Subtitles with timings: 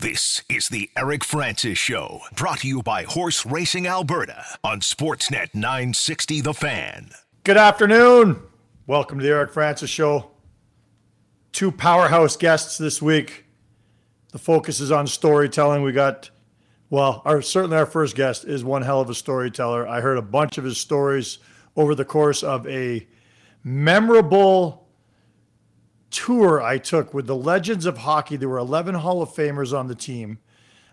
[0.00, 5.56] This is the Eric Francis Show, brought to you by Horse Racing Alberta on Sportsnet
[5.56, 7.10] 960 The Fan.
[7.42, 8.40] Good afternoon.
[8.86, 10.30] Welcome to the Eric Francis Show.
[11.50, 13.46] Two powerhouse guests this week.
[14.30, 15.82] The focus is on storytelling.
[15.82, 16.30] We got,
[16.90, 19.88] well, our certainly our first guest is one hell of a storyteller.
[19.88, 21.38] I heard a bunch of his stories
[21.74, 23.04] over the course of a
[23.64, 24.87] memorable
[26.10, 28.36] tour I took with the legends of hockey.
[28.36, 30.38] There were 11 Hall of Famers on the team.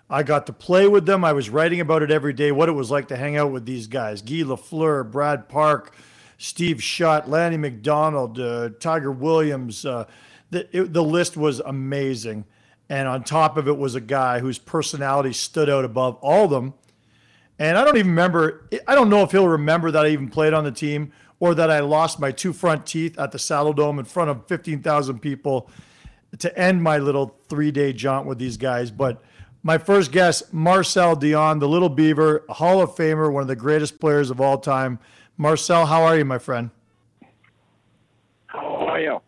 [0.09, 1.23] I got to play with them.
[1.23, 3.65] I was writing about it every day, what it was like to hang out with
[3.65, 5.95] these guys Guy Lafleur, Brad Park,
[6.37, 9.85] Steve Shutt, Lanny McDonald, uh, Tiger Williams.
[9.85, 10.05] Uh,
[10.51, 12.45] the, it, the list was amazing.
[12.87, 16.51] And on top of it was a guy whose personality stood out above all of
[16.51, 16.75] them.
[17.57, 20.53] And I don't even remember, I don't know if he'll remember that I even played
[20.53, 21.13] on the team
[21.45, 25.19] or that I lost my two front teeth at the Saddledome in front of 15,000
[25.19, 25.69] people
[26.39, 28.89] to end my little three day jaunt with these guys.
[28.89, 29.21] But
[29.61, 33.99] my first guest, Marcel Dionne, the Little Beaver, Hall of Famer, one of the greatest
[33.99, 34.97] players of all time.
[35.37, 36.71] Marcel, how are you, my friend?
[38.47, 39.21] How are you?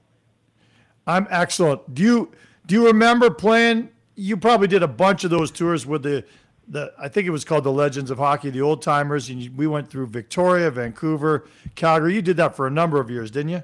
[1.05, 1.93] I'm excellent.
[1.93, 2.31] Do you
[2.65, 3.89] do you remember playing?
[4.15, 6.25] You probably did a bunch of those tours with the
[6.67, 9.67] the I think it was called the Legends of Hockey, the old timers, and we
[9.67, 12.15] went through Victoria, Vancouver, Calgary.
[12.15, 13.63] You did that for a number of years, didn't you?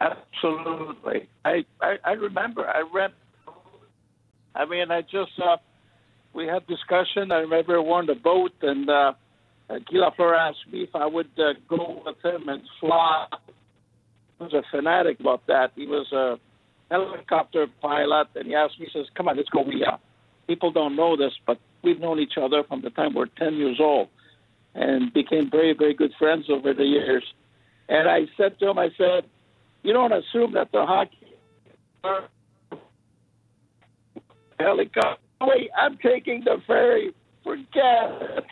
[0.00, 1.28] Absolutely.
[1.44, 2.66] I I, I remember.
[2.66, 3.12] I read.
[4.54, 5.56] I mean, I just uh,
[6.32, 7.30] we had discussion.
[7.30, 9.12] I remember we on the boat, and uh,
[9.68, 13.26] Guy Lafleur asked me if I would uh, go with him and fly.
[14.38, 15.72] He was a fanatic about that.
[15.74, 16.38] He was a
[16.90, 19.62] helicopter pilot, and he asked me, he says, "Come on, let's go.
[19.62, 19.96] We uh,
[20.46, 23.78] people don't know this, but we've known each other from the time we're 10 years
[23.80, 24.08] old
[24.74, 27.24] and became very, very good friends over the years.
[27.88, 29.24] And I said to him, I said,
[29.82, 31.18] you don't assume that the hockey
[34.58, 35.22] helicopter.
[35.40, 37.14] Wait, I'm taking the ferry.
[37.44, 37.64] Forget
[38.20, 38.44] it.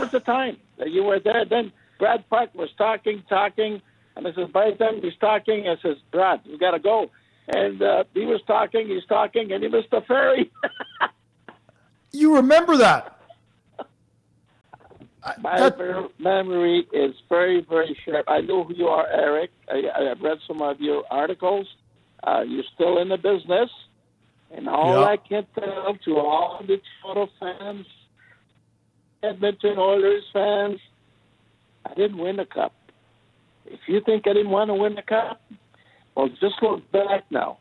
[0.00, 1.44] was the time that you were there?
[1.44, 3.82] Then Brad Park was talking, talking,
[4.16, 7.10] and I said, by the time he's talking, I says, Brad, we got to go.
[7.48, 10.50] And uh, he was talking, he's talking, and he missed the ferry.
[12.12, 13.16] You remember that?
[15.42, 15.78] My that,
[16.18, 18.24] memory is very, very sharp.
[18.28, 19.50] I know who you are, Eric.
[19.68, 21.66] I, I have read some of your articles.
[22.22, 23.70] Uh, you're still in the business.
[24.50, 27.86] And all I can tell to all the Toronto fans,
[29.22, 30.80] Edmonton Oilers fans,
[31.86, 32.72] I didn't win the cup.
[33.66, 35.40] If you think I didn't want to win the cup,
[36.14, 37.58] well, just look back now.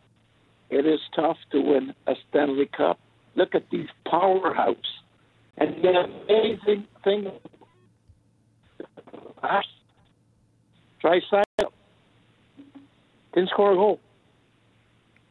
[0.70, 3.00] It is tough to win a Stanley Cup
[3.36, 4.76] Look at these powerhouse.
[5.58, 7.32] And the amazing thing,
[11.04, 11.72] Draisaitl
[13.34, 14.00] didn't score a goal.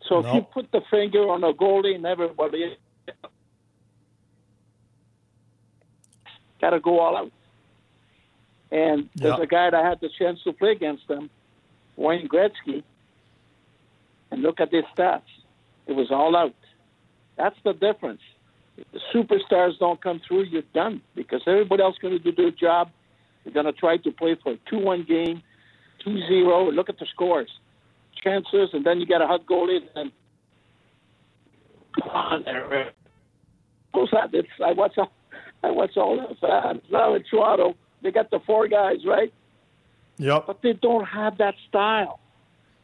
[0.07, 2.77] So if you put the finger on a goalie and everybody
[6.61, 7.33] got to go all out.
[8.71, 11.31] And there's a guy that had the chance to play against them,
[11.97, 12.83] Wayne Gretzky,
[14.31, 15.23] and look at his stats.
[15.87, 16.55] It was all out.
[17.39, 18.21] That's the difference.
[18.77, 22.33] If the superstars don't come through, you're done because everybody else is going to do
[22.33, 22.91] their job.
[23.45, 25.43] They're going to try to play for a 2 1 game,
[26.05, 26.71] 2 0.
[26.73, 27.51] Look at the scores,
[28.23, 29.81] chances, and then you get a hot goalie.
[29.95, 30.13] And
[31.99, 32.93] come on, there.
[33.95, 34.31] Who's that?
[34.33, 35.13] It's, I watch all,
[35.63, 37.75] I watch all fans now in Toronto.
[38.03, 39.33] They got the four guys, right?
[40.19, 40.45] Yep.
[40.47, 42.21] But they don't have that style.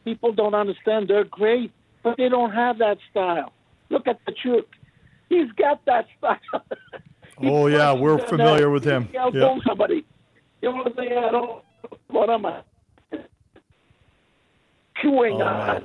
[0.03, 1.07] People don't understand.
[1.09, 1.71] They're great,
[2.03, 3.53] but they don't have that style.
[3.89, 4.65] Look at the Chuk.
[5.29, 6.63] He's got that style.
[7.41, 9.07] oh yeah, we're familiar with him.
[9.11, 9.57] He'll yeah.
[9.65, 10.05] somebody.
[10.61, 11.63] You know what I don't.
[12.07, 12.61] What am I?
[15.01, 15.83] Chewing oh, on.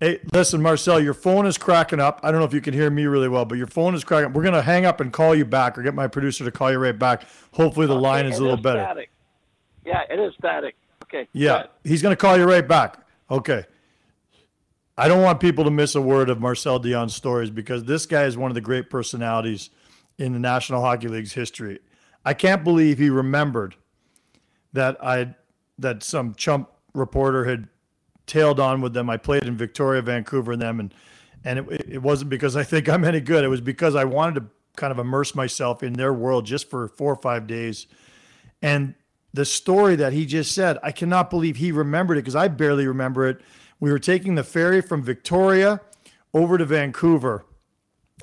[0.00, 2.20] Hey, listen, Marcel, your phone is cracking up.
[2.22, 4.26] I don't know if you can hear me really well, but your phone is cracking
[4.26, 4.32] up.
[4.32, 6.72] We're going to hang up and call you back or get my producer to call
[6.72, 7.24] you right back.
[7.52, 8.80] Hopefully, the okay, line is a little is better.
[8.80, 9.10] Static.
[9.84, 10.74] Yeah, it is static.
[11.04, 11.28] Okay.
[11.32, 12.98] Yeah, he's going to call you right back.
[13.30, 13.64] Okay.
[14.96, 18.24] I don't want people to miss a word of Marcel Dionne's stories because this guy
[18.24, 19.70] is one of the great personalities
[20.18, 21.80] in the National Hockey League's history.
[22.24, 23.74] I can't believe he remembered
[24.72, 25.34] that I
[25.78, 27.68] that some chump reporter had
[28.26, 29.08] tailed on with them.
[29.08, 30.94] I played in Victoria, Vancouver, and them, and
[31.44, 33.44] and it, it wasn't because I think I'm any good.
[33.44, 34.46] It was because I wanted to
[34.76, 37.86] kind of immerse myself in their world just for four or five days.
[38.60, 38.94] And
[39.34, 42.86] the story that he just said, I cannot believe he remembered it because I barely
[42.86, 43.40] remember it
[43.82, 45.80] we were taking the ferry from Victoria
[46.32, 47.44] over to Vancouver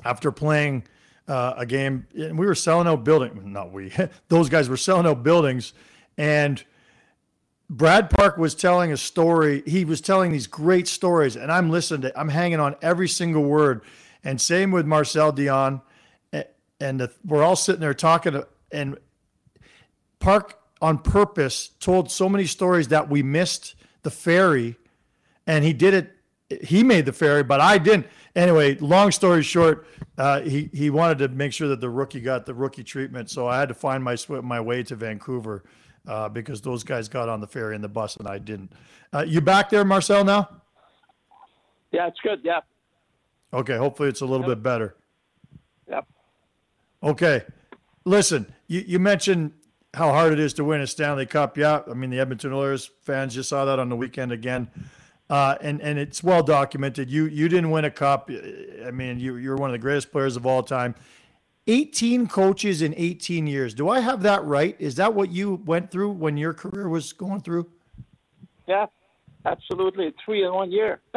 [0.06, 0.84] after playing
[1.28, 3.38] uh, a game, and we were selling out buildings.
[3.44, 3.92] Not we,
[4.28, 5.74] those guys were selling out buildings,
[6.16, 6.64] and
[7.68, 9.62] Brad Park was telling a story.
[9.66, 12.18] He was telling these great stories, and I'm listening to.
[12.18, 13.82] I'm hanging on every single word.
[14.24, 15.82] And same with Marcel Dionne,
[16.80, 18.42] And the, we're all sitting there talking,
[18.72, 18.96] and
[20.20, 23.74] Park on purpose told so many stories that we missed
[24.04, 24.76] the ferry,
[25.50, 26.16] and he did it.
[26.62, 28.06] He made the ferry, but I didn't.
[28.36, 29.86] Anyway, long story short,
[30.16, 33.48] uh, he he wanted to make sure that the rookie got the rookie treatment, so
[33.48, 35.64] I had to find my my way to Vancouver
[36.06, 38.72] uh, because those guys got on the ferry and the bus and I didn't.
[39.12, 40.24] Uh, you back there, Marcel?
[40.24, 40.48] Now?
[41.90, 42.40] Yeah, it's good.
[42.44, 42.60] Yeah.
[43.52, 43.76] Okay.
[43.76, 44.58] Hopefully, it's a little yep.
[44.58, 44.96] bit better.
[45.88, 46.06] Yep.
[47.02, 47.42] Okay.
[48.04, 49.52] Listen, you, you mentioned
[49.94, 51.58] how hard it is to win a Stanley Cup.
[51.58, 54.68] Yeah, I mean the Edmonton Oilers fans just saw that on the weekend again.
[55.30, 57.08] Uh, and and it's well documented.
[57.08, 58.28] You you didn't win a cup.
[58.84, 60.96] I mean, you you're one of the greatest players of all time.
[61.68, 63.72] 18 coaches in 18 years.
[63.74, 64.74] Do I have that right?
[64.80, 67.70] Is that what you went through when your career was going through?
[68.66, 68.86] Yeah,
[69.46, 70.12] absolutely.
[70.24, 71.00] Three in one year.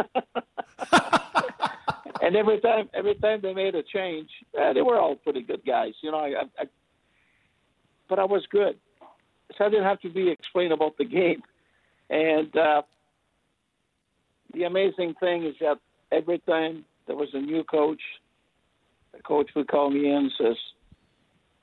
[2.21, 5.65] and every time, every time they made a change, eh, they were all pretty good
[5.65, 5.94] guys.
[6.01, 6.65] You know, I, I,
[8.07, 8.77] but I was good,
[9.57, 11.42] so I didn't have to be explained about the game.
[12.12, 12.83] And uh,
[14.53, 15.77] the amazing thing is that
[16.11, 18.01] every time there was a new coach,
[19.13, 20.57] the coach would call me in and says,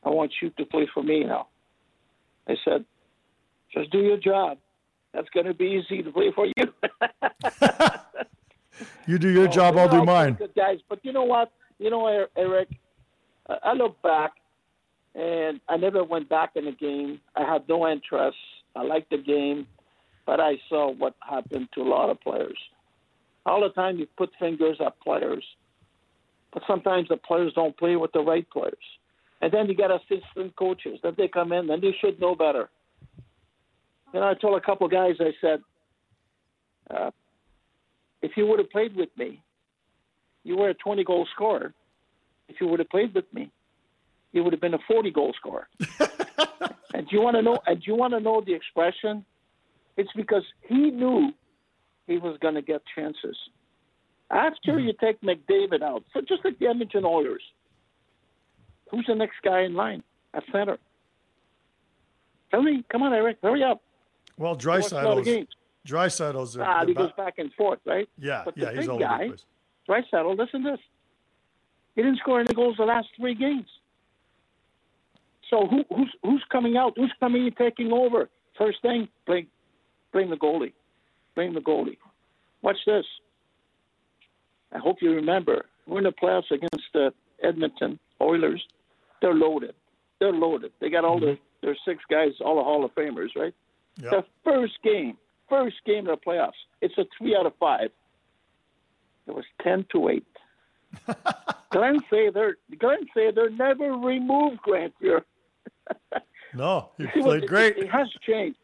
[0.04, 1.48] I want you to play for me now.
[2.48, 2.84] I said,
[3.72, 4.58] just do your job.
[5.12, 6.54] That's going to be easy to play for you.
[9.06, 10.34] you do your oh, job, I'll do mine.
[10.34, 11.52] Good guys, but you know what?
[11.78, 12.68] You know, Eric,
[13.48, 14.32] I look back,
[15.14, 17.20] and I never went back in the game.
[17.34, 18.36] I had no interest.
[18.76, 19.66] I liked the game,
[20.26, 22.58] but I saw what happened to a lot of players.
[23.50, 25.44] All the time you put fingers at players,
[26.52, 28.86] but sometimes the players don't play with the right players.
[29.40, 32.70] And then you got assistant coaches that they come in, and they should know better.
[34.14, 35.60] And I told a couple of guys, I said,
[36.94, 37.10] uh,
[38.22, 39.42] if you would have played with me,
[40.44, 41.74] you were a 20 goal scorer.
[42.48, 43.50] If you would have played with me,
[44.30, 45.66] you would have been a 40 goal scorer.
[46.94, 47.58] and do you want to know?
[47.66, 49.24] And do you want to know the expression?
[49.96, 51.32] It's because he knew
[52.10, 53.36] he was going to get chances.
[54.30, 54.86] After mm-hmm.
[54.86, 57.42] you take McDavid out, so just like the Edmonton Oilers,
[58.90, 60.02] who's the next guy in line
[60.34, 60.78] at center?
[62.50, 63.80] Tell me, come on, Eric, hurry up.
[64.36, 65.46] Well, Draisaitl's
[65.86, 68.08] Draisaitl's ah, he goes back and forth, right?
[68.18, 69.30] Yeah, but the yeah, big he's all guy,
[69.88, 70.80] Draisaitl, listen to this.
[71.94, 73.68] He didn't score any goals the last three games.
[75.48, 76.92] So who, who's who's coming out?
[76.96, 78.28] Who's coming and taking over?
[78.58, 79.46] First thing, bring
[80.12, 80.72] bring the goalie.
[81.34, 81.98] Bring the goalie.
[82.62, 83.04] Watch this.
[84.72, 87.12] I hope you remember we're in the playoffs against the
[87.42, 88.62] Edmonton Oilers.
[89.20, 89.74] They're loaded.
[90.18, 90.72] They're loaded.
[90.80, 91.26] They got all mm-hmm.
[91.26, 93.54] the their six guys, all the Hall of Famers, right?
[94.02, 94.10] Yep.
[94.10, 95.16] The first game,
[95.48, 96.52] first game of the playoffs.
[96.80, 97.90] It's a three out of five.
[99.26, 100.26] It was ten to eight.
[101.70, 105.22] Glenn Sather, Glenn Sather never removed Grant Fuhr.
[106.54, 107.76] no, he played great.
[107.76, 108.58] It, it has changed.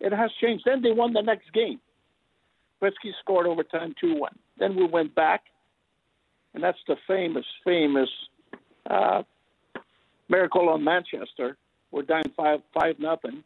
[0.00, 0.64] It has changed.
[0.66, 1.80] Then they won the next game.
[2.82, 4.32] Gretzky scored overtime 2 1.
[4.58, 5.44] Then we went back,
[6.54, 8.08] and that's the famous, famous
[8.88, 9.22] uh,
[10.28, 11.56] miracle on Manchester.
[11.90, 13.42] We're down 5 5 nothing,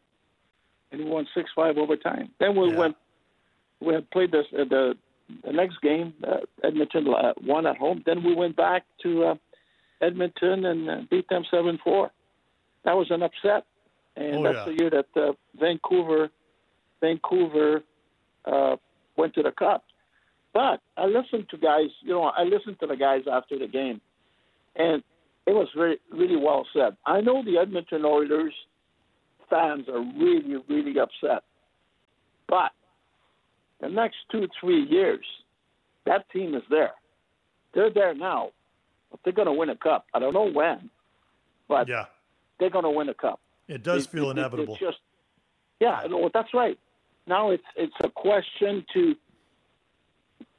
[0.91, 2.31] and we won 6 5 overtime.
[2.39, 2.77] Then we yeah.
[2.77, 2.95] went,
[3.79, 4.95] we had played this, uh, the,
[5.45, 8.03] the next game, uh, Edmonton uh, won at home.
[8.05, 9.35] Then we went back to uh,
[10.01, 12.11] Edmonton and uh, beat them 7 4.
[12.83, 13.65] That was an upset.
[14.15, 14.65] And oh, that's yeah.
[14.65, 16.29] the year that uh, Vancouver,
[17.01, 17.83] Vancouver
[18.45, 18.75] uh,
[19.17, 19.83] went to the Cup.
[20.53, 24.01] But I listened to guys, you know, I listened to the guys after the game,
[24.75, 25.01] and
[25.47, 26.97] it was very, really well said.
[27.05, 28.53] I know the Edmonton Oilers
[29.49, 31.43] fans are really, really upset,
[32.49, 32.71] but
[33.79, 35.25] the next two, three years,
[36.05, 36.91] that team is there.
[37.73, 38.51] They're there now,
[39.09, 40.05] but they're going to win a cup.
[40.13, 40.89] I don't know when,
[41.69, 42.05] but yeah.
[42.59, 43.39] they're going to win a cup.
[43.69, 44.77] It does feel it, inevitable.
[44.77, 44.97] just,
[45.79, 46.77] yeah, no, that's right.
[47.27, 49.15] Now it's it's a question to,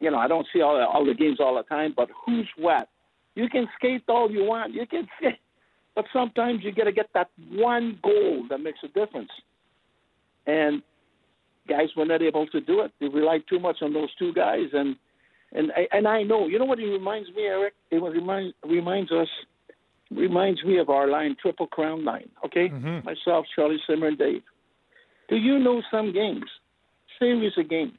[0.01, 2.49] you know, I don't see all the, all the games all the time, but who's
[2.59, 2.89] wet?
[3.35, 4.75] You can skate all you want.
[4.75, 5.39] You can skate,
[5.95, 9.31] but sometimes you got to get that one goal that makes a difference.
[10.47, 10.83] And
[11.69, 12.93] guys were not able to do it.
[13.01, 14.97] They relied too much on those two guys, and
[15.53, 16.47] and I, and I know.
[16.47, 17.75] You know what it reminds me, Eric?
[17.91, 19.29] It reminds reminds us
[20.11, 22.29] reminds me of our line, Triple Crown line.
[22.45, 23.05] Okay, mm-hmm.
[23.05, 24.43] myself, Charlie Simmer, and Dave.
[25.29, 26.45] Do you know some games,
[27.19, 27.99] series of games,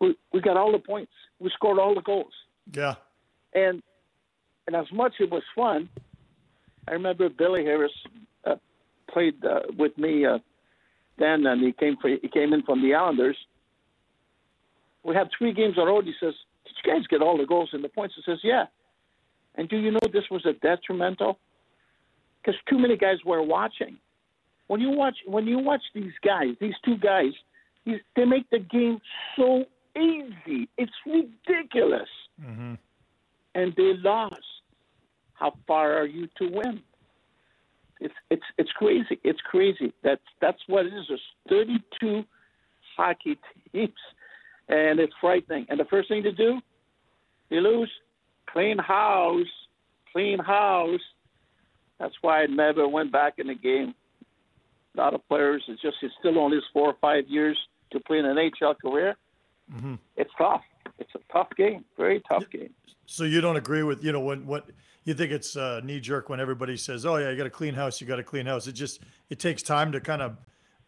[0.00, 1.12] we, we got all the points.
[1.38, 2.32] We scored all the goals.
[2.72, 2.94] Yeah.
[3.54, 3.82] And
[4.66, 5.88] and as much it was fun,
[6.86, 7.92] I remember Billy Harris
[8.44, 8.56] uh,
[9.10, 10.38] played uh, with me uh,
[11.18, 13.36] then, and he came for, he came in from the Islanders.
[15.02, 16.04] We had three games on road.
[16.04, 18.14] He says, "Did you guys get all the goals and the points.
[18.16, 18.66] He says, yeah.
[19.54, 21.38] And do you know this was a detrimental?
[22.40, 23.98] Because too many guys were watching.
[24.72, 27.32] When you watch, when you watch these guys, these two guys,
[27.84, 29.00] they make the game
[29.36, 30.66] so easy.
[30.78, 32.08] It's ridiculous.
[32.42, 32.74] Mm-hmm.
[33.54, 34.40] And they lost.
[35.34, 36.80] How far are you to win?
[38.00, 39.20] It's it's it's crazy.
[39.22, 39.92] It's crazy.
[40.02, 41.04] That's that's what it is.
[41.06, 41.20] There's
[42.00, 42.24] 32
[42.96, 43.36] hockey
[43.72, 43.92] teams,
[44.70, 45.66] and it's frightening.
[45.68, 46.62] And the first thing to do,
[47.50, 47.92] you lose,
[48.46, 49.52] clean house,
[50.12, 51.02] clean house.
[52.00, 53.94] That's why I never went back in the game.
[54.96, 57.58] A lot of players, it's just it's still only four or five years
[57.92, 59.16] to play in an NHL career.
[59.72, 59.94] Mm-hmm.
[60.16, 60.62] It's tough.
[60.98, 62.70] It's a tough game, very tough game.
[63.06, 64.70] So you don't agree with you know when what
[65.04, 67.74] you think it's uh, knee jerk when everybody says, "Oh yeah, you got a clean
[67.74, 70.36] house, you got a clean house." It just it takes time to kind of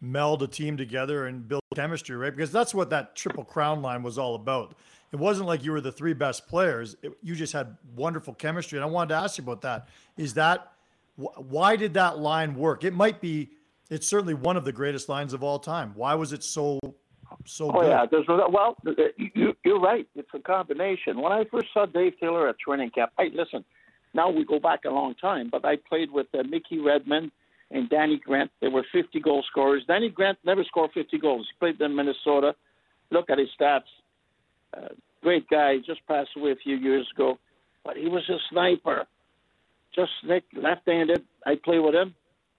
[0.01, 2.35] meld a team together and build chemistry, right?
[2.35, 4.75] Because that's what that triple crown line was all about.
[5.11, 8.77] It wasn't like you were the three best players; it, you just had wonderful chemistry.
[8.77, 9.87] And I wanted to ask you about that.
[10.17, 10.71] Is that
[11.15, 12.83] why did that line work?
[12.83, 13.49] It might be.
[13.89, 15.93] It's certainly one of the greatest lines of all time.
[15.95, 16.79] Why was it so
[17.45, 17.87] so oh good.
[17.87, 18.75] yeah, there's well,
[19.17, 20.07] you, you're right.
[20.15, 21.21] It's a combination.
[21.21, 23.63] When I first saw Dave Taylor at training camp, hey, listen,
[24.13, 27.31] now we go back a long time, but I played with uh, Mickey Redmond
[27.71, 28.51] and Danny Grant.
[28.61, 29.83] They were 50 goal scorers.
[29.87, 31.47] Danny Grant never scored 50 goals.
[31.51, 32.55] He played in Minnesota.
[33.11, 33.81] Look at his stats.
[34.75, 34.89] Uh,
[35.21, 35.77] great guy.
[35.85, 37.37] Just passed away a few years ago,
[37.83, 39.05] but he was a sniper.
[39.93, 40.11] Just
[40.53, 41.23] left-handed.
[41.45, 42.15] I played with him.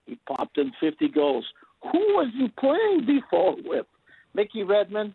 [0.07, 1.45] He popped in 50 goals.
[1.83, 3.87] Who was he playing before with?
[4.35, 5.15] Mickey Redmond,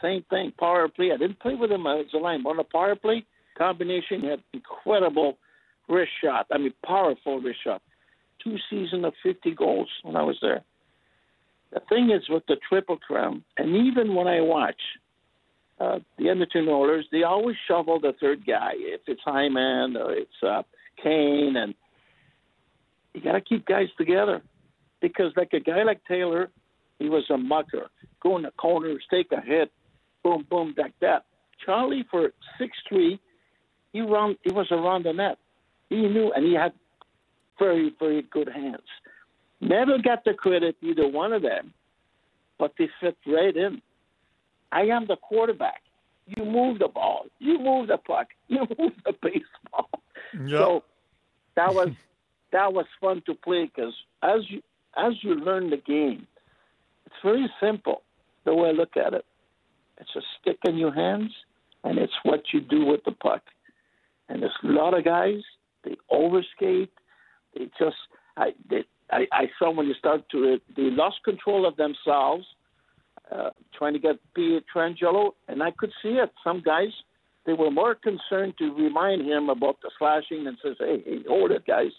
[0.00, 1.12] same thing, power play.
[1.12, 2.44] I didn't play with him as a line.
[2.46, 3.24] On a power play
[3.56, 5.38] combination, he had incredible
[5.88, 6.46] wrist shot.
[6.50, 7.82] I mean, powerful wrist shot.
[8.42, 10.62] Two seasons of 50 goals when I was there.
[11.72, 14.80] The thing is with the Triple Crown, and even when I watch
[15.80, 18.72] uh, the Edmonton Oilers, they always shovel the third guy.
[18.74, 20.62] If it's Hyman or it's uh,
[21.02, 21.74] Kane, and
[23.14, 24.42] you got to keep guys together
[25.00, 26.50] because, like a guy like Taylor,
[26.98, 27.90] he was a mucker.
[28.22, 29.70] Go in the corners, take a hit,
[30.22, 31.24] boom, boom, like that.
[31.64, 33.20] Charlie, for six three,
[33.92, 34.36] he run.
[34.42, 35.38] He was around the net.
[35.88, 36.72] He knew, and he had
[37.58, 38.88] very, very good hands.
[39.60, 41.72] Never got the credit, either one of them,
[42.58, 43.80] but they fit right in.
[44.72, 45.82] I am the quarterback.
[46.26, 47.26] You move the ball.
[47.38, 48.28] You move the puck.
[48.48, 49.88] You move the baseball.
[50.34, 50.48] Yep.
[50.50, 50.84] So
[51.56, 51.90] that was
[52.52, 54.60] that was fun to play because as you
[54.96, 56.26] as you learn the game,
[57.06, 58.02] it's very simple
[58.44, 59.24] the way I look at it.
[59.98, 61.30] It's a stick in your hands,
[61.84, 63.42] and it's what you do with the puck.
[64.28, 65.40] And there's a lot of guys,
[65.84, 66.88] they overskate.
[67.54, 67.96] They just,
[68.36, 72.44] I, they, I, I saw when you start to, they lost control of themselves,
[73.30, 76.30] uh, trying to get Pietrangelo, and I could see it.
[76.42, 76.88] Some guys,
[77.46, 81.50] they were more concerned to remind him about the slashing and says, hey, hey hold
[81.50, 81.90] it, guys.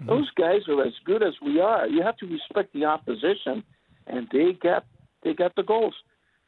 [0.00, 0.10] Mm-hmm.
[0.10, 1.86] Those guys are as good as we are.
[1.86, 3.64] You have to respect the opposition
[4.06, 4.84] and they got
[5.22, 5.94] they got the goals.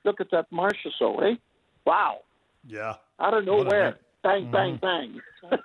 [0.05, 1.37] Look at that Marchessault, eh?
[1.85, 2.21] Wow.
[2.67, 2.95] Yeah.
[3.19, 3.99] Out of nowhere.
[4.23, 5.51] Bang, bang, mm-hmm.
[5.51, 5.61] bang.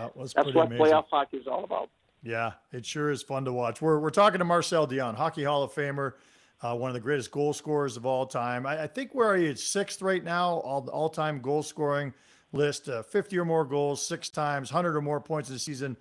[0.00, 0.84] that was That's what amazing.
[0.84, 1.90] playoff hockey is all about.
[2.24, 3.80] Yeah, it sure is fun to watch.
[3.80, 6.14] We're, we're talking to Marcel Dionne, Hockey Hall of Famer,
[6.60, 8.66] uh, one of the greatest goal scorers of all time.
[8.66, 9.54] I, I think where are you?
[9.56, 12.14] Sixth right now, all all time goal scoring
[12.52, 12.88] list.
[12.88, 15.96] Uh, 50 or more goals, six times, 100 or more points in the season,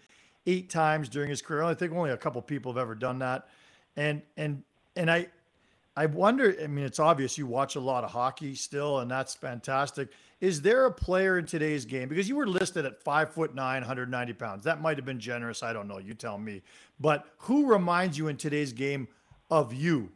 [0.46, 1.64] eight times during his career.
[1.64, 3.48] I think only a couple people have ever done that.
[3.96, 4.64] And and
[4.96, 5.28] and I
[5.96, 9.36] I wonder, I mean, it's obvious you watch a lot of hockey still, and that's
[9.36, 10.10] fantastic.
[10.40, 12.08] Is there a player in today's game?
[12.08, 14.64] Because you were listed at five foot nine, 190 pounds.
[14.64, 15.62] That might have been generous.
[15.64, 16.00] I don't know.
[16.00, 16.62] You tell me.
[17.00, 19.08] But who reminds you in today's game
[19.50, 20.10] of you?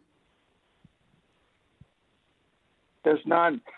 [3.03, 3.61] There's none.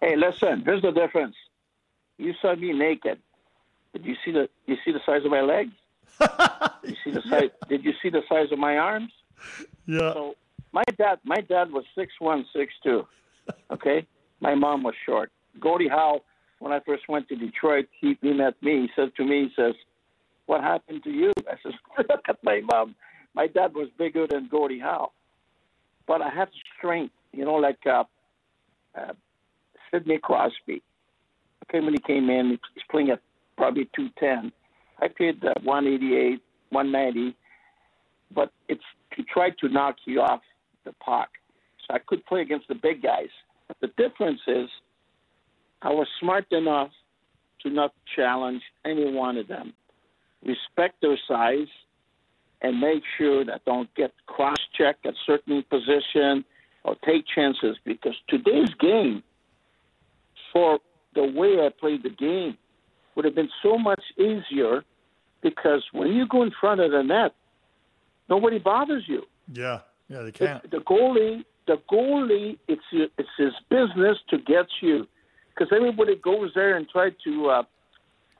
[0.00, 1.36] hey, listen, here's the difference.
[2.16, 3.18] You saw me naked.
[3.92, 5.72] Did you see the you see the size of my legs?
[6.84, 7.50] you see the size?
[7.68, 9.12] Did you see the size of my arms?
[9.86, 10.12] Yeah.
[10.12, 10.34] So
[10.72, 13.06] my dad, my dad was six one, six two.
[13.70, 14.06] Okay,
[14.40, 15.30] my mom was short.
[15.60, 16.20] Gordie Howe,
[16.58, 18.82] when I first went to Detroit, he, he met me.
[18.82, 19.74] He said to me, he says,
[20.46, 22.94] "What happened to you?" I says, "Look at my mom.
[23.34, 25.12] My dad was bigger than Gordie Howe,
[26.06, 27.14] but I had strength.
[27.32, 28.04] You know, like uh,
[28.94, 29.12] uh,
[29.90, 30.82] Sidney Crosby.
[31.64, 33.20] Okay, when he came in, he's playing at
[33.62, 34.52] probably two ten."
[35.00, 36.40] I paid uh, 188,
[36.70, 37.36] 190,
[38.34, 38.82] but it's
[39.16, 40.40] to try to knock you off
[40.84, 41.28] the puck.
[41.80, 43.28] So I could play against the big guys.
[43.80, 44.68] The difference is
[45.82, 46.90] I was smart enough
[47.62, 49.72] to not challenge any one of them.
[50.44, 51.68] Respect their size
[52.62, 56.44] and make sure that don't get cross checked at certain position
[56.84, 59.22] or take chances because today's game,
[60.52, 60.78] for
[61.14, 62.56] the way I played the game,
[63.14, 64.84] would have been so much easier
[65.42, 67.34] because when you go in front of the net,
[68.28, 69.22] nobody bothers you.
[69.52, 70.70] Yeah, yeah, they can't.
[70.70, 75.06] The goalie, the goalie, it's it's his business to get you
[75.48, 77.62] because everybody goes there and try to, uh,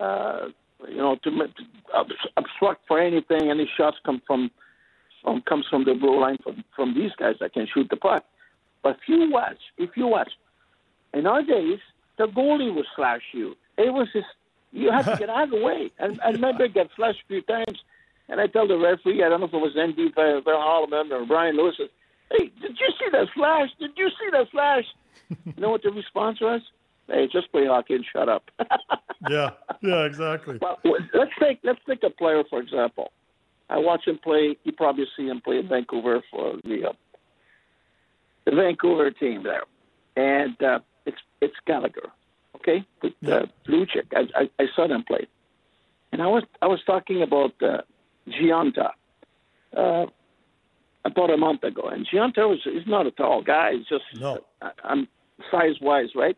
[0.03, 0.49] uh,
[0.89, 3.51] you know, to, to obstruct for anything.
[3.51, 4.51] Any shots come from,
[5.23, 8.25] from comes from the blue line from from these guys that can shoot the puck.
[8.83, 10.31] But if you watch, if you watch,
[11.15, 11.79] in our days,
[12.19, 13.55] the goalie would slash you.
[13.79, 14.27] It was just
[14.73, 15.93] you have to get out of the way.
[15.99, 17.79] And I remember get flashed a few times,
[18.29, 21.57] and I tell the referee, I don't know if it was Andy Holloman or Bryan
[21.57, 23.69] Lewis, hey, did you see that flash?
[23.79, 24.85] Did you see that flash?
[25.45, 26.63] you know what the response was?
[27.09, 28.51] Hey, just play hockey and shut up.
[29.29, 29.51] yeah,
[29.83, 30.59] yeah, exactly.
[30.61, 30.79] Well,
[31.13, 33.13] let's take let's take a player for example.
[33.69, 34.57] I watch him play.
[34.65, 36.93] You probably see him play in Vancouver for the uh,
[38.45, 39.65] the Vancouver team there,
[40.17, 42.11] and uh, it's it's Gallagher,
[42.63, 44.07] okay, with uh, Lucic.
[44.15, 45.27] I, I I saw them play,
[46.13, 47.83] and I was I was talking about uh,
[48.29, 48.91] Gionta
[49.77, 50.07] uh,
[51.05, 53.73] about a month ago, and Gionta was he's not a tall guy.
[53.75, 54.39] He's just no.
[54.85, 55.09] I'm
[55.51, 56.37] size wise, right?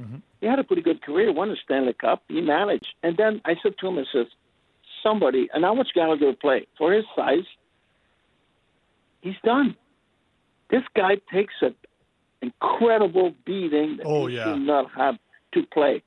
[0.00, 0.16] Mm-hmm.
[0.40, 2.94] He had a pretty good career, won a Stanley Cup, he managed.
[3.02, 4.26] And then I said to him, I said,
[5.02, 6.66] somebody, and how much Gallagher play?
[6.76, 7.46] For his size,
[9.20, 9.76] he's done.
[10.70, 11.74] This guy takes an
[12.42, 14.44] incredible beating that oh, he yeah.
[14.44, 15.16] should not have
[15.54, 16.02] to play.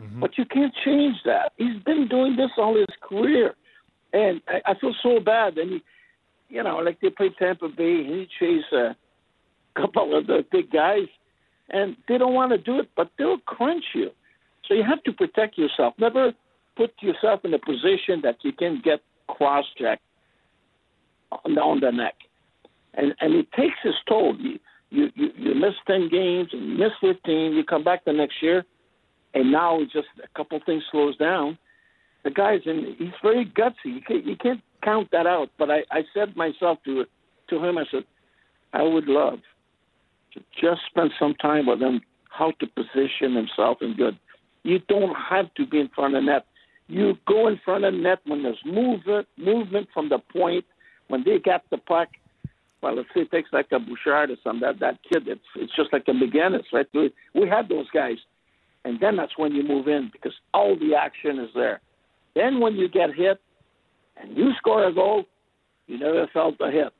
[0.00, 0.20] Mm-hmm.
[0.20, 1.52] But you can't change that.
[1.56, 3.54] He's been doing this all his career.
[4.12, 5.58] And I, I feel so bad.
[5.58, 5.82] And he,
[6.48, 8.96] you know, like they play Tampa Bay, he chased a
[9.76, 11.08] couple of the big guys
[11.70, 14.10] and they don't want to do it, but they'll crunch you.
[14.66, 15.94] So you have to protect yourself.
[15.98, 16.32] Never
[16.76, 20.02] put yourself in a position that you can get cross-checked
[21.30, 22.14] on the neck,
[22.94, 24.34] and and it takes its toll.
[24.38, 24.58] You,
[24.90, 27.52] you you you miss ten games you miss fifteen.
[27.52, 28.64] You come back the next year,
[29.34, 31.58] and now just a couple things slows down.
[32.24, 32.96] The guy's in.
[32.98, 33.84] He's very gutsy.
[33.84, 35.50] You can't you can't count that out.
[35.58, 37.04] But I I said myself to
[37.50, 37.78] to him.
[37.78, 38.04] I said,
[38.72, 39.38] I would love
[40.34, 44.18] to just spend some time with him, how to position himself in good.
[44.62, 46.44] You don't have to be in front of net.
[46.88, 50.64] You go in front of net when there's movement, movement from the point
[51.08, 52.08] when they get the puck.
[52.82, 54.60] Well, let's say it takes like a Bouchard or something.
[54.60, 56.86] That that kid, it's it's just like a McGinnis, right?
[56.94, 58.16] We we had those guys,
[58.84, 61.80] and then that's when you move in because all the action is there.
[62.34, 63.40] Then when you get hit
[64.16, 65.24] and you score a goal,
[65.86, 66.92] you never felt the hit.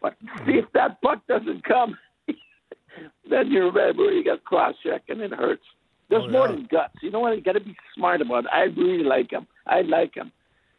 [0.00, 1.96] But see if that puck doesn't come,
[3.30, 5.64] then you remember you got cross check and it hurts.
[6.10, 6.94] There's oh, more than guts.
[7.02, 7.36] You know what?
[7.36, 8.50] You got to be smart about it.
[8.52, 9.46] I really like him.
[9.66, 10.30] I like him,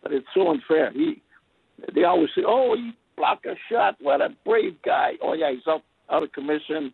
[0.03, 0.91] but it's so unfair.
[0.91, 1.21] He,
[1.93, 3.95] they always say, "Oh, he blocked a shot.
[3.99, 6.93] What a brave guy." Oh yeah, he's out out of commission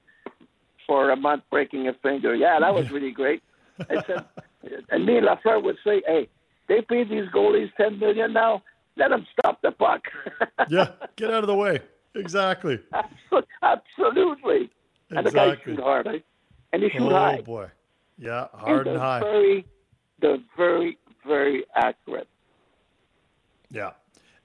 [0.91, 2.36] for a month breaking a finger.
[2.36, 3.41] Yeah, that was really great.
[3.89, 4.25] I said,
[4.89, 6.27] and me and Lafleur would say, "Hey,
[6.67, 8.62] they paid these goalies ten million now.
[8.97, 10.01] Let them stop the puck."
[10.69, 11.80] yeah, get out of the way.
[12.13, 12.77] Exactly.
[13.63, 14.69] Absolutely.
[15.12, 15.75] And the guy Exactly.
[15.75, 16.19] shoot hard, eh?
[16.73, 17.39] and he shoot oh high.
[17.39, 17.69] boy,
[18.17, 19.19] yeah, hard and they're high.
[19.21, 19.65] Very,
[20.19, 22.27] they're very, very accurate.
[23.69, 23.91] Yeah.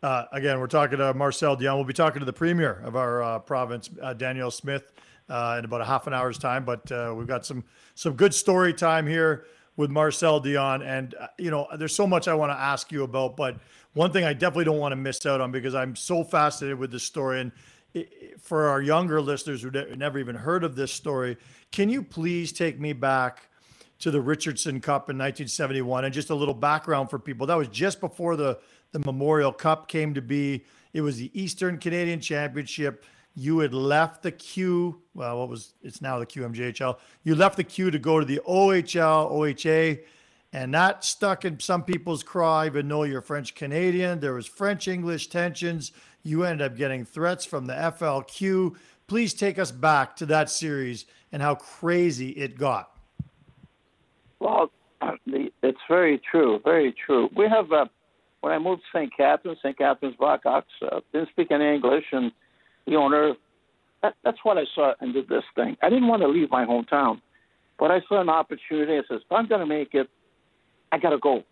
[0.00, 1.74] Uh, again, we're talking to Marcel Dionne.
[1.74, 4.92] We'll be talking to the premier of our uh, province, uh, Danielle Smith,
[5.28, 6.64] uh, in about a half an hour's time.
[6.64, 11.26] But uh, we've got some some good story time here with Marcel Dionne, and uh,
[11.38, 13.36] you know, there's so much I want to ask you about.
[13.36, 13.58] But
[13.94, 16.90] one thing I definitely don't want to miss out on because I'm so fascinated with
[16.90, 17.52] this story, and
[17.94, 18.06] i- i-
[18.38, 21.36] for our younger listeners who ne- never even heard of this story,
[21.72, 23.48] can you please take me back?
[23.98, 26.04] to the Richardson Cup in 1971.
[26.04, 27.46] And just a little background for people.
[27.46, 28.58] That was just before the,
[28.92, 30.66] the Memorial Cup came to be.
[30.92, 33.06] It was the Eastern Canadian Championship.
[33.38, 35.02] You had left the queue.
[35.14, 36.96] Well, what was it's now the QMJHL.
[37.22, 40.00] You left the queue to go to the OHL, OHA,
[40.54, 44.20] and that stuck in some people's craw, even though you're French Canadian.
[44.20, 45.92] There was French English tensions.
[46.22, 48.74] You ended up getting threats from the FLQ.
[49.06, 52.90] Please take us back to that series and how crazy it got.
[54.40, 54.70] Well,
[55.26, 57.28] it's very true, very true.
[57.36, 57.84] We have, uh,
[58.40, 59.12] when I moved to St.
[59.14, 59.76] Catharines, St.
[59.76, 62.32] Catharines Blackhawks, uh, didn't speak any English, and
[62.86, 63.34] the owner,
[64.02, 65.76] that, that's what I saw and did this thing.
[65.82, 67.20] I didn't want to leave my hometown,
[67.78, 68.94] but I saw an opportunity.
[68.94, 70.08] I says, if I'm going to make it,
[70.92, 71.42] I got to go.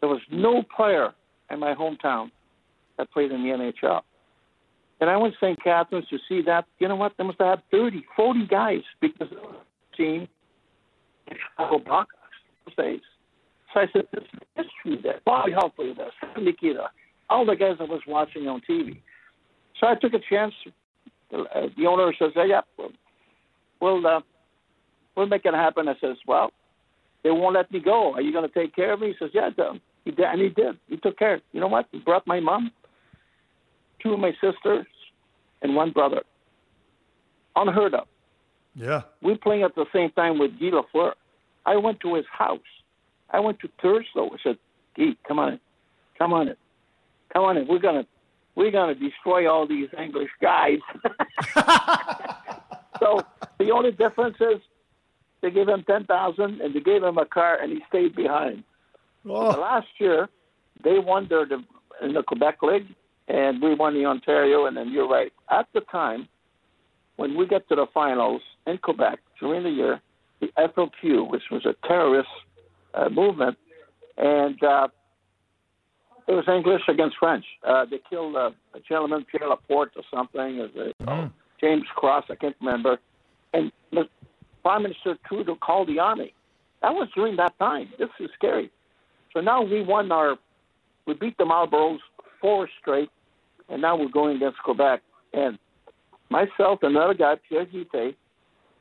[0.00, 1.12] There was no player
[1.50, 2.30] in my hometown
[2.98, 4.02] that played in the NHL.
[5.00, 5.62] And I went to St.
[5.62, 6.64] Catharines to see that.
[6.78, 7.12] You know what?
[7.18, 10.28] They must have had 30, 40 guys because of the team
[11.28, 12.06] in Chicago Blackhawks
[12.66, 13.00] those days.
[13.74, 14.40] So I said, this is
[14.84, 15.20] history there.
[15.26, 16.10] Bobby Humphrey there,
[16.42, 16.88] Mikita,
[17.28, 19.00] all the guys I was watching on TV.
[19.80, 20.54] So I took a chance,
[21.30, 22.62] the, uh, the owner says, hey, "Yeah,
[23.80, 24.20] we'll uh,
[25.16, 26.52] we'll make it happen." I says, "Well,
[27.22, 28.14] they won't let me go.
[28.14, 29.50] Are you going to take care of me?" He says, "Yeah,
[30.04, 30.78] he did, and he did.
[30.88, 31.40] He took care.
[31.52, 31.86] You know what?
[31.90, 32.70] He brought my mom,
[34.02, 34.86] two of my sisters,
[35.62, 36.22] and one brother.
[37.56, 38.06] Unheard of.
[38.74, 39.02] Yeah.
[39.22, 41.12] We playing at the same time with Guy Lafleur.
[41.64, 42.60] I went to his house.
[43.30, 44.32] I went to Thurso.
[44.32, 44.58] I said,
[44.96, 45.60] Guy, come on in.
[46.18, 46.56] Come on in.
[47.32, 47.66] Come on in.
[47.66, 48.06] We're gonna
[48.56, 50.78] we're gonna destroy all these English guys.
[52.98, 53.22] so
[53.58, 54.60] the only difference is
[55.42, 58.64] they gave him ten thousand and they gave him a car and he stayed behind.
[59.26, 59.50] Oh.
[59.50, 60.28] Last year
[60.82, 61.44] they won their
[62.02, 62.86] in the Quebec League
[63.28, 65.32] and we won the Ontario and then you're right.
[65.50, 66.28] At the time
[67.16, 70.00] when we get to the finals in Quebec during the year,
[70.40, 72.28] the FLQ, which was a terrorist
[72.94, 73.56] uh, movement,
[74.18, 74.88] and uh,
[76.28, 77.44] it was English against French.
[77.66, 81.30] Uh, they killed uh, a gentleman, Pierre Laporte or something, as a, mm.
[81.60, 82.98] James Cross, I can't remember.
[83.52, 84.08] And the
[84.62, 86.34] Prime Minister Trudeau called the army.
[86.82, 87.88] That was during that time.
[87.98, 88.70] This is scary.
[89.32, 90.36] So now we won our,
[91.06, 91.98] we beat the Marlboros
[92.40, 93.10] four straight,
[93.68, 95.02] and now we're going against Quebec.
[95.32, 95.58] And
[96.30, 98.16] myself and another guy, Pierre Guite,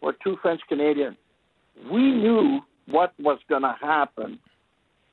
[0.02, 1.18] were two French Canadians.
[1.92, 4.40] We knew what was going to happen,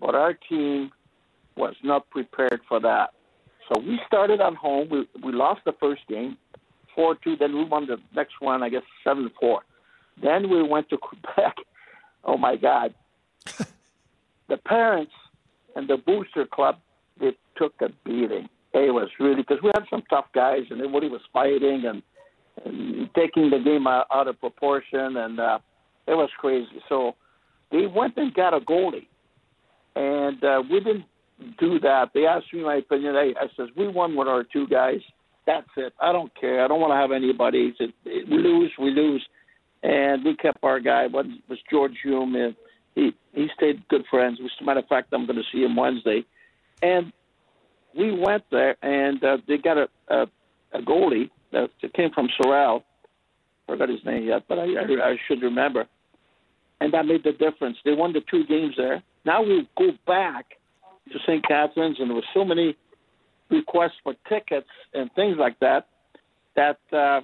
[0.01, 0.91] but our team
[1.57, 3.11] was not prepared for that.
[3.69, 4.89] So we started at home.
[4.91, 6.37] We, we lost the first game,
[6.95, 7.37] 4 2.
[7.37, 9.63] Then we won the next one, I guess, 7 4.
[10.23, 11.57] Then we went to Quebec.
[12.25, 12.95] Oh, my God.
[14.49, 15.11] the parents
[15.75, 16.77] and the booster club,
[17.19, 18.49] they took a beating.
[18.73, 22.01] It was really, because we had some tough guys, and everybody was fighting and,
[22.65, 25.59] and taking the game out, out of proportion, and uh,
[26.07, 26.81] it was crazy.
[26.89, 27.17] So
[27.73, 29.09] they went and got a goalie.
[29.97, 31.05] And uh, we didn't
[31.59, 32.11] do that.
[32.15, 33.17] They asked me my opinion.
[33.17, 35.01] I, I says we won with our two guys.
[35.47, 35.93] That's it.
[36.01, 36.65] I don't care.
[36.65, 37.75] I don't want to have anybody.
[37.77, 39.27] Said, we lose, we lose,
[39.83, 41.07] and we kept our guy.
[41.09, 42.37] What was George Hume?
[42.37, 42.55] And
[42.95, 44.39] he he stayed good friends.
[44.43, 46.25] As a matter of fact, I'm going to see him Wednesday,
[46.83, 47.13] and
[47.97, 50.27] we went there, and uh, they got a, a
[50.75, 52.85] a goalie that came from Sorel.
[53.69, 55.87] I Forgot his name yet, but I, I I should remember.
[56.81, 57.77] And that made the difference.
[57.85, 59.03] They won the two games there.
[59.25, 60.47] Now we go back
[61.11, 61.47] to St.
[61.47, 62.77] Catharines, and there were so many
[63.51, 65.89] requests for tickets and things like that
[66.57, 67.21] that uh,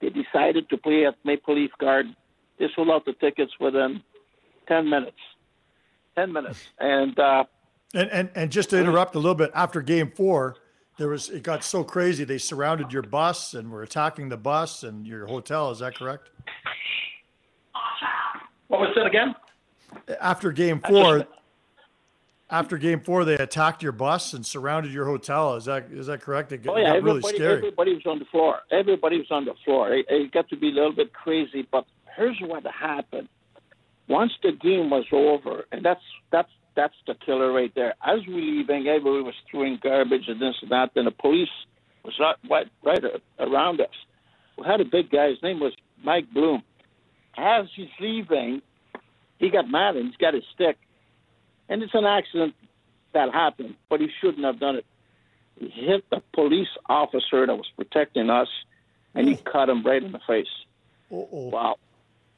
[0.00, 2.16] they decided to play at Maple Leaf Garden.
[2.58, 4.02] They sold out the tickets within
[4.68, 5.16] ten minutes.
[6.16, 7.44] Ten minutes, and uh,
[7.94, 10.56] and and and just to interrupt a little bit, after Game Four,
[10.98, 12.24] there was it got so crazy.
[12.24, 15.70] They surrounded your bus and were attacking the bus and your hotel.
[15.70, 16.30] Is that correct?
[18.68, 19.34] What was it again?
[20.20, 21.26] After Game Four,
[22.50, 25.54] after game four, they attacked your bus and surrounded your hotel.
[25.54, 26.52] Is that is that correct?
[26.52, 27.58] It, oh, yeah, got really scary.
[27.58, 28.60] Everybody was on the floor.
[28.70, 29.92] Everybody was on the floor.
[29.94, 31.66] It, it got to be a little bit crazy.
[31.70, 31.86] But
[32.16, 33.28] here's what happened.
[34.08, 37.94] Once the game was over, and that's that's that's the killer right there.
[38.04, 40.90] As we leaving, everybody was throwing garbage and this and that.
[40.94, 41.48] Then the police
[42.04, 43.02] was not right, right
[43.38, 43.88] around us.
[44.58, 45.28] We had a big guy.
[45.28, 46.62] His name was Mike Bloom.
[47.36, 48.62] As he's leaving,
[49.38, 50.76] he got mad and he's got his stick
[51.70, 52.54] and it's an accident
[53.12, 54.84] that happened, but he shouldn't have done it.
[55.58, 58.48] He hit the police officer that was protecting us,
[59.14, 60.48] and he cut him right in the face.
[61.10, 61.48] Uh-oh.
[61.48, 61.76] Wow.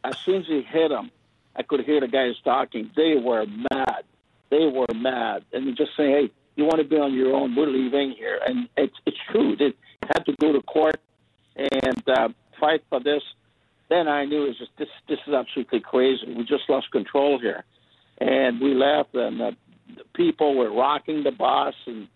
[0.05, 1.11] As soon as he hit him,
[1.57, 2.91] I could hear the guys talking.
[2.95, 4.05] They were mad.
[4.51, 5.45] They were mad.
[5.53, 7.55] And he just saying, hey, you want to be on your own?
[7.55, 8.41] We're leaving here.
[8.47, 9.57] And it's, it's true.
[9.57, 10.97] They had to go to court
[11.57, 13.23] and uh, fight for this.
[13.89, 16.35] Then I knew it was just, this, this is absolutely crazy.
[16.35, 17.65] We just lost control here
[18.19, 19.51] and we left, and the,
[19.97, 22.09] the people were rocking the bus, and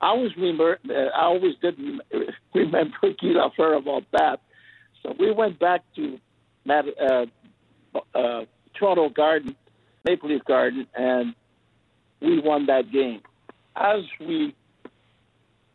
[0.00, 2.00] I always remember, I always didn't
[2.54, 4.40] remember Guy Lafleur about that.
[5.02, 6.18] So we went back to
[6.68, 7.26] uh,
[8.14, 8.44] uh,
[8.78, 9.54] Toronto Garden,
[10.04, 11.34] Maple Leaf Garden, and
[12.20, 13.20] we won that game.
[13.76, 14.54] As we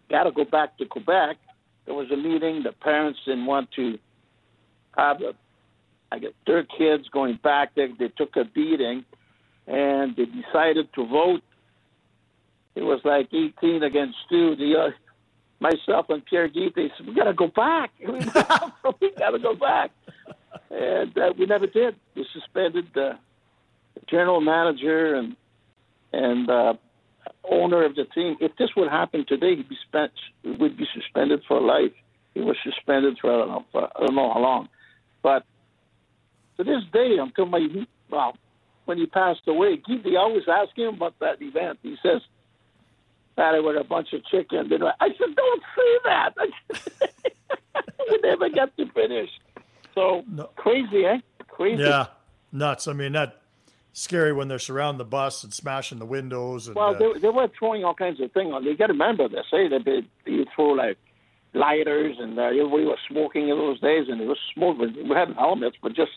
[0.10, 1.38] got to go back to Quebec,
[1.86, 2.64] there was a meeting.
[2.64, 3.98] The parents didn't want to
[4.98, 5.34] have a,
[6.12, 7.76] I guess their kids going back.
[7.76, 9.06] They, they took a beating,
[9.70, 11.42] and they decided to vote.
[12.76, 14.56] It was like 18 against 2.
[14.56, 14.90] The, uh,
[15.60, 17.92] myself and Pierre Guy, they said, we got to go back.
[18.00, 19.92] we got to go back.
[20.72, 21.96] And uh, we never did.
[22.16, 23.18] We suspended the,
[24.10, 25.36] general manager and
[26.12, 26.74] and uh,
[27.50, 28.38] owner of the team.
[28.40, 30.12] If this would happen today, he'd be spent,
[30.44, 31.92] would be suspended for life.
[32.34, 34.70] He was suspended for I don't know, for, I don't know how long.
[35.22, 35.46] But
[36.58, 38.36] to this day, telling you, well,
[38.90, 41.78] when he passed away, Gidi always asked him about that event.
[41.84, 42.22] He says,
[43.38, 44.72] that it was a bunch of chickens.
[44.72, 46.34] And I said, don't say that.
[48.10, 49.30] we never got to finish.
[49.94, 50.50] So no.
[50.56, 51.20] crazy, eh?
[51.48, 51.84] Crazy.
[51.84, 52.08] Yeah,
[52.52, 52.88] nuts.
[52.88, 53.44] I mean, that
[53.94, 56.66] scary when they're surrounding the bus and smashing the windows.
[56.66, 58.64] And, well, uh, they, they were throwing all kinds of things on.
[58.64, 59.46] You got to remember this.
[59.52, 60.98] Hey, they, they, you throw like
[61.54, 64.80] lighters, and uh, everybody was smoking in those days, and it was smoke.
[64.80, 66.12] We had helmets, but just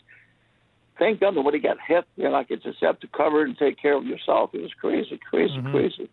[0.97, 2.05] thank God nobody got hit.
[2.15, 4.51] You know, like you just have to cover and take care of yourself.
[4.53, 5.71] It was crazy, crazy, mm-hmm.
[5.71, 6.09] crazy,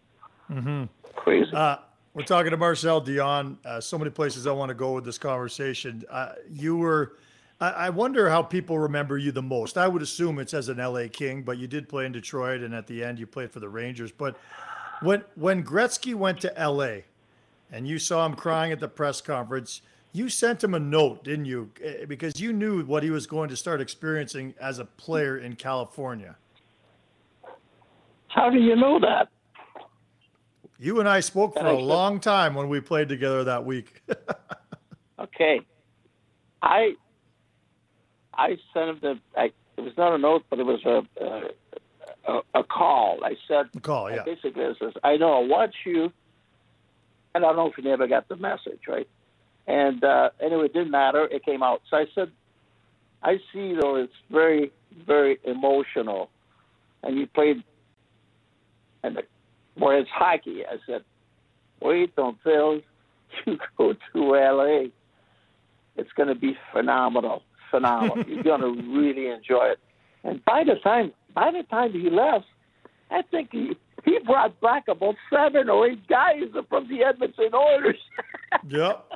[0.51, 0.85] mm-hmm.
[1.17, 1.51] crazy.
[1.53, 1.77] Uh,
[2.15, 3.57] we're talking to Marcel Dionne.
[3.65, 6.05] Uh, so many places I want to go with this conversation.
[6.11, 7.17] Uh, you were.
[7.63, 9.77] I wonder how people remember you the most.
[9.77, 12.75] I would assume it's as an LA King, but you did play in Detroit, and
[12.75, 14.11] at the end you played for the Rangers.
[14.11, 14.39] But
[15.03, 17.03] when when Gretzky went to LA,
[17.71, 21.45] and you saw him crying at the press conference, you sent him a note, didn't
[21.45, 21.71] you?
[21.83, 25.57] Eh, because you knew what he was going to start experiencing as a player in
[25.57, 26.37] California.
[28.29, 29.29] How do you know that?
[30.79, 34.03] You and I spoke for a long time when we played together that week.
[35.19, 35.61] okay.
[36.63, 36.95] I
[38.35, 42.41] I sent him the I, it was not a note, but it was a a,
[42.55, 43.19] a call.
[43.25, 44.23] I said a call, yeah.
[44.25, 46.13] Basically, it says, I know I watch you
[47.35, 49.09] and I don't know if he never got the message, right?
[49.67, 51.27] And uh, anyway, it didn't matter.
[51.27, 51.83] It came out.
[51.91, 52.31] So I said,
[53.23, 54.73] I see though it's very,
[55.07, 56.31] very emotional.
[57.03, 57.63] And you played,
[59.03, 59.23] and the,
[59.75, 61.05] whereas hockey, I said,
[61.81, 62.81] wait until
[63.47, 64.91] you go to LA.
[65.97, 68.25] It's going to be phenomenal, phenomenal.
[68.29, 69.79] You're going to really enjoy it.
[70.25, 72.47] And by the time, by the time he left,
[73.11, 77.99] I think he he brought back about seven or eight guys from the Edmonton Oilers.
[78.69, 79.07] yep.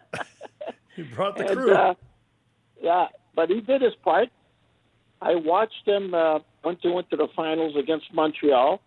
[0.97, 1.75] He brought the and, crew.
[1.75, 1.95] Uh,
[2.81, 4.29] yeah, but he did his part.
[5.21, 8.81] I watched him uh, went to went to the finals against Montreal,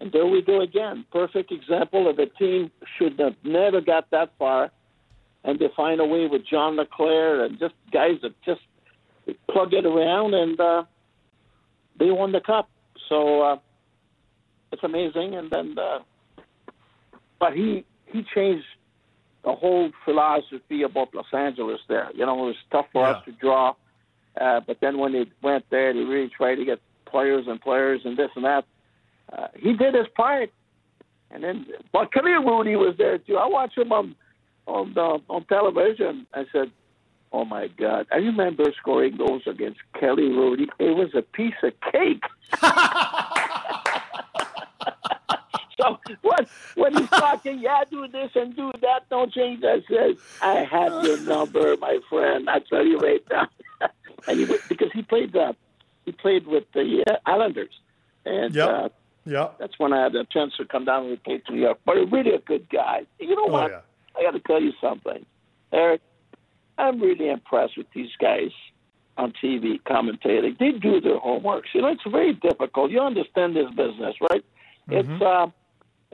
[0.00, 1.04] and there we go again.
[1.12, 4.70] Perfect example of a team should have never got that far,
[5.44, 8.62] and they find a way with John LeClair and just guys that just
[9.50, 10.84] plug it around, and uh,
[11.98, 12.68] they won the cup.
[13.08, 13.42] So.
[13.42, 13.56] Uh,
[14.72, 15.34] it's amazing.
[15.34, 15.98] And then, uh,
[17.38, 18.64] but he he changed
[19.44, 21.80] the whole philosophy about Los Angeles.
[21.88, 23.10] There, you know, it was tough for yeah.
[23.12, 23.74] us to draw.
[24.40, 28.02] Uh, but then when they went there, they really tried to get players and players
[28.04, 28.64] and this and that.
[29.32, 30.50] Uh, he did his part.
[31.30, 33.36] And then, but Kelly Hrudey was there too.
[33.36, 34.16] I watched him on
[34.66, 36.26] on the, on television.
[36.34, 36.72] I said,
[37.32, 40.66] "Oh my God!" I remember scoring goals against Kelly Hrudey.
[40.80, 42.24] It was a piece of cake.
[45.80, 49.82] So what when he's talking, yeah, do this and do that, don't change that.
[49.88, 52.48] Says, I have your number, my friend.
[52.48, 53.48] I tell you right now.
[54.28, 55.52] and he because he played uh,
[56.04, 57.72] he played with the uh, Islanders,
[58.24, 58.68] and yep.
[58.68, 58.88] uh,
[59.24, 61.78] yeah, that's when I had a chance to come down and play to New York.
[61.84, 63.06] But really a good guy.
[63.18, 63.70] You know oh, what?
[63.70, 63.80] Yeah.
[64.18, 65.24] I got to tell you something,
[65.72, 66.02] Eric.
[66.78, 68.50] I'm really impressed with these guys
[69.18, 70.58] on TV commentating.
[70.58, 71.64] They do their homework.
[71.74, 72.90] You know, it's very difficult.
[72.90, 74.44] You understand this business, right?
[74.88, 75.12] Mm-hmm.
[75.12, 75.46] It's uh,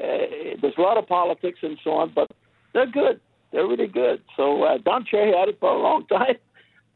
[0.03, 2.31] uh, there's a lot of politics and so on, but
[2.75, 3.21] they're good.
[3.53, 4.23] They're really good.
[4.37, 6.37] So uh, Don Cherry had it for a long time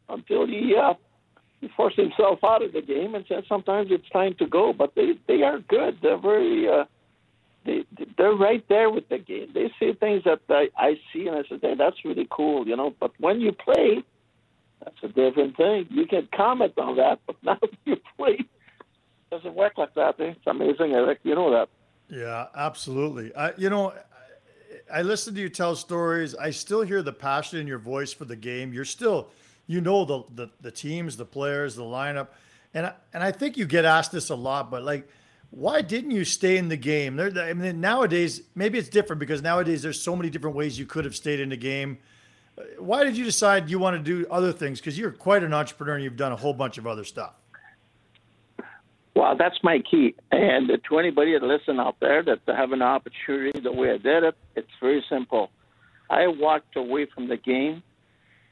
[0.08, 0.94] until he uh,
[1.60, 4.72] he forced himself out of the game and said sometimes it's time to go.
[4.72, 5.98] But they they are good.
[6.02, 6.84] They're very uh,
[7.64, 7.84] they
[8.16, 9.48] they're right there with the game.
[9.54, 12.76] They say things that I, I see and I say, hey, that's really cool, you
[12.76, 12.94] know.
[12.98, 14.02] But when you play,
[14.82, 15.86] that's a different thing.
[15.90, 18.46] You can comment on that, but now you play, it
[19.30, 20.18] doesn't work like that.
[20.20, 20.32] Eh?
[20.36, 21.20] It's amazing, Eric.
[21.22, 21.68] You know that.
[22.10, 23.34] Yeah, absolutely.
[23.34, 23.92] I, you know,
[24.92, 26.34] I listen to you tell stories.
[26.34, 28.72] I still hear the passion in your voice for the game.
[28.72, 29.28] You're still,
[29.66, 32.28] you know, the the, the teams, the players, the lineup,
[32.74, 34.70] and I, and I think you get asked this a lot.
[34.70, 35.08] But like,
[35.50, 37.16] why didn't you stay in the game?
[37.16, 40.86] There, I mean, nowadays maybe it's different because nowadays there's so many different ways you
[40.86, 41.98] could have stayed in the game.
[42.78, 44.80] Why did you decide you want to do other things?
[44.80, 47.39] Because you're quite an entrepreneur and you've done a whole bunch of other stuff.
[49.20, 50.14] Well, that's my key.
[50.33, 54.24] And to anybody that listen out there that have an opportunity the way I did
[54.24, 55.50] it, it's very simple.
[56.09, 57.83] I walked away from the game.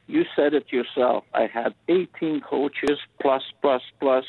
[0.08, 1.24] You said it yourself.
[1.32, 4.24] I had 18 coaches plus, plus, plus.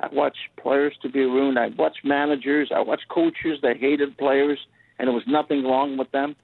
[0.00, 1.58] I watched players to be ruined.
[1.58, 2.70] I watched managers.
[2.74, 4.58] I watched coaches that hated players,
[4.98, 6.36] and there was nothing wrong with them.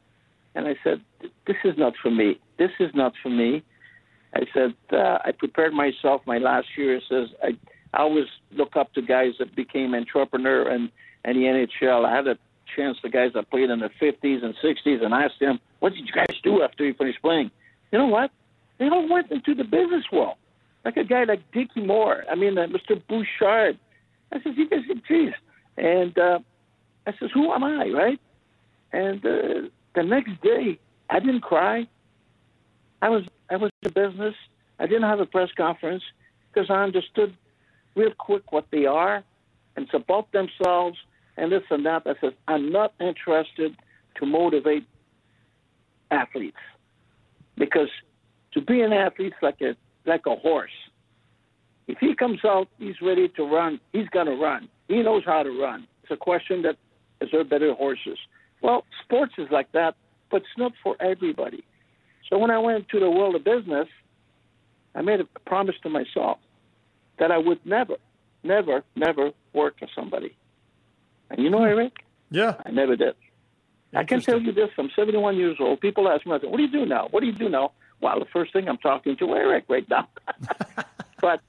[0.54, 1.00] And I said,
[1.46, 2.38] "This is not for me.
[2.58, 3.62] This is not for me."
[4.34, 7.56] I said, uh, "I prepared myself my last year." Says I
[7.92, 10.90] I always look up to guys that became entrepreneur and
[11.24, 12.04] the NHL.
[12.04, 12.38] I had a
[12.74, 16.06] chance to guys that played in the 50s and 60s and asked them, "What did
[16.06, 17.50] you guys do after you finished playing?"
[17.90, 18.30] You know what?
[18.78, 20.36] They all went into the business world.
[20.84, 22.24] Like a guy like Dickie Moore.
[22.30, 23.00] I mean, uh, Mr.
[23.08, 23.78] Bouchard.
[24.32, 25.34] I said, "You guys, geez."
[25.76, 26.38] And uh,
[27.06, 28.20] I says, "Who am I?" Right?
[28.92, 30.78] And uh, the next day,
[31.10, 31.86] I didn't cry.
[33.00, 34.34] I was I was in business.
[34.78, 36.02] I didn't have a press conference
[36.52, 37.36] because I understood
[37.94, 39.24] real quick what they are,
[39.76, 40.98] and about themselves
[41.36, 42.02] and this and that.
[42.06, 43.76] I said I'm not interested
[44.16, 44.84] to motivate
[46.10, 46.58] athletes
[47.56, 47.88] because
[48.52, 49.74] to be an athlete is like a
[50.06, 50.70] like a horse.
[51.88, 53.80] If he comes out, he's ready to run.
[53.92, 54.68] He's to run.
[54.88, 55.86] He knows how to run.
[56.02, 56.76] It's a question that
[57.20, 58.18] is there better horses?
[58.62, 59.94] Well, sports is like that,
[60.30, 61.64] but it's not for everybody.
[62.28, 63.88] So when I went into the world of business,
[64.94, 66.38] I made a promise to myself
[67.18, 67.96] that I would never,
[68.42, 70.36] never, never work for somebody.
[71.30, 71.64] And you know.
[71.64, 71.92] Eric?
[72.30, 72.56] Yeah.
[72.64, 73.14] I never did.
[73.94, 75.80] I can tell you this: I'm 71 years old.
[75.80, 77.08] People ask me, "What do you do now?
[77.10, 80.08] What do you do now?" Well, the first thing I'm talking to Eric right now.
[81.20, 81.40] but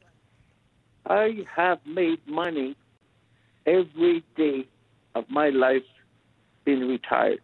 [1.05, 2.75] I have made money
[3.65, 4.67] every day
[5.15, 5.83] of my life
[6.65, 7.39] being retired.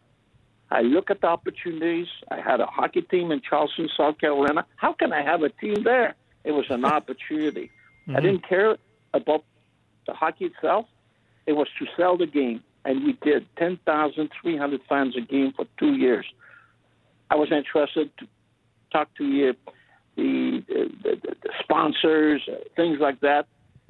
[0.71, 2.07] I look at the opportunities.
[2.29, 4.65] I had a hockey team in Charleston, South Carolina.
[4.75, 6.15] How can I have a team there?
[6.43, 7.71] It was an opportunity.
[8.09, 8.17] Mm-hmm.
[8.17, 8.75] I didn't care
[9.13, 9.43] about
[10.07, 10.85] the hockey itself.
[11.45, 15.93] It was to sell the game, and we did 10,300 fans a game for two
[15.93, 16.25] years.
[17.29, 18.27] I was interested to
[18.91, 19.53] talk to you,
[20.15, 23.45] the, the, the, the sponsors, uh, things like that.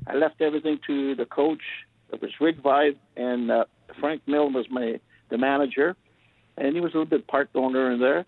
[0.08, 1.62] I left everything to the coach.
[2.12, 3.66] It was Rick Vaive and uh,
[4.00, 5.96] Frank Mill was my the manager,
[6.58, 8.26] and he was a little bit part owner in there.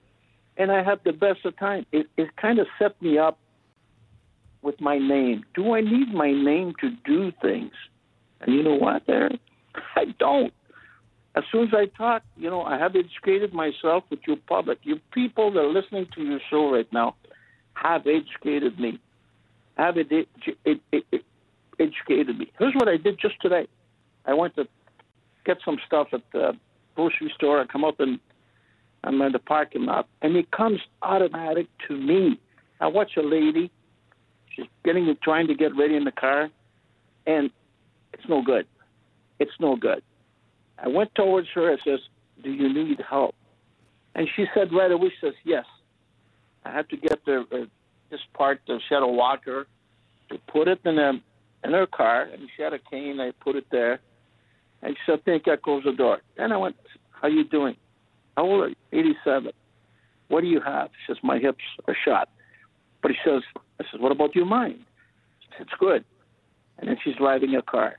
[0.58, 1.86] And I had the best of time.
[1.92, 3.40] It, it kind of set me up
[4.62, 5.44] with my name.
[5.54, 7.72] Do I need my name to do things?
[8.42, 9.32] And you know what, there?
[9.96, 10.54] I don't.
[11.36, 14.80] As soon as I talk, you know, I have educated myself with your public.
[14.84, 17.16] You people that are listening to your show right now
[17.74, 19.00] have educated me.
[19.78, 20.28] Have it, it,
[20.66, 21.24] it, it
[21.80, 22.52] educated me.
[22.60, 23.68] Here's what I did just today.
[24.26, 24.68] I went to
[25.46, 26.54] get some stuff at the
[26.96, 27.62] grocery store.
[27.62, 28.20] I come up and
[29.04, 32.40] I'm in the parking lot, and it comes automatic to me.
[32.80, 33.72] I watch a lady.
[34.62, 36.50] She's getting trying to get ready in the car,
[37.26, 37.50] and
[38.14, 38.68] it's no good.
[39.40, 40.04] It's no good.
[40.78, 41.72] I went towards her.
[41.72, 42.00] I says,
[42.44, 43.36] "Do you need help?"
[44.14, 45.66] And she said right away, "says Yes."
[46.64, 47.66] I had to get the uh,
[48.12, 49.66] this part, the shadow walker,
[50.30, 51.14] to put it in a
[51.64, 53.20] in her car, and she had a cane.
[53.20, 54.00] I put it there,
[54.84, 56.76] and she said, "Think I close the door." Then I went,
[57.10, 57.78] "How you doing?
[58.38, 59.54] How old are you?" Eighty-seven.
[60.28, 60.92] What do you have?
[61.00, 62.30] She says, "My hips are shot."
[63.02, 63.42] But he says,
[63.88, 64.80] "I says, what about your mind?"
[65.42, 66.04] She says, "It's good."
[66.78, 67.98] And then she's driving a car.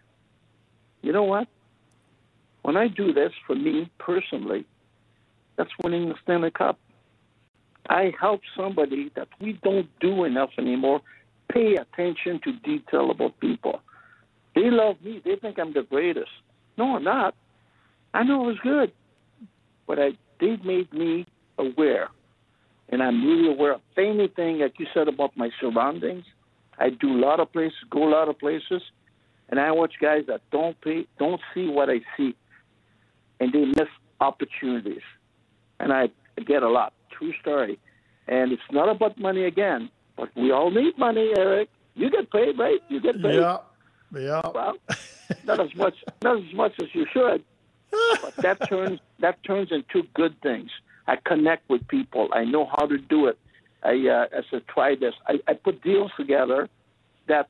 [1.03, 1.49] You know what?
[2.62, 4.64] When I do this for me personally,
[5.57, 6.79] that's winning the Stanley Cup.
[7.88, 11.01] I help somebody that we don't do enough anymore
[11.53, 13.81] pay attention to detail about people.
[14.55, 15.21] They love me.
[15.25, 16.31] They think I'm the greatest.
[16.79, 17.35] No, I'm not.
[18.14, 18.92] I know it was good,
[19.87, 21.27] but I, they made me
[21.59, 22.09] aware,
[22.93, 26.25] and I'm really aware of anything like you said about my surroundings.
[26.79, 28.83] I do a lot of places, go a lot of places,
[29.49, 32.37] and I watch guys that don't pay, don't see what I see,
[33.41, 33.89] and they miss
[34.21, 35.03] opportunities,
[35.81, 36.11] and I
[36.47, 36.93] get a lot.
[37.11, 37.79] True story,
[38.29, 39.91] and it's not about money again.
[40.17, 41.71] But we all need money, Eric.
[41.95, 42.81] You get paid, right?
[42.89, 43.41] You get paid.
[43.41, 43.59] Yeah,
[44.15, 44.43] yeah.
[44.55, 44.77] Well,
[45.45, 47.43] not as much, not as much as you should.
[48.23, 50.71] but that turns that turns into good things.
[51.07, 52.29] I connect with people.
[52.33, 53.38] I know how to do it.
[53.83, 55.15] I uh, I said try this.
[55.27, 56.69] I, I put deals together.
[57.29, 57.49] That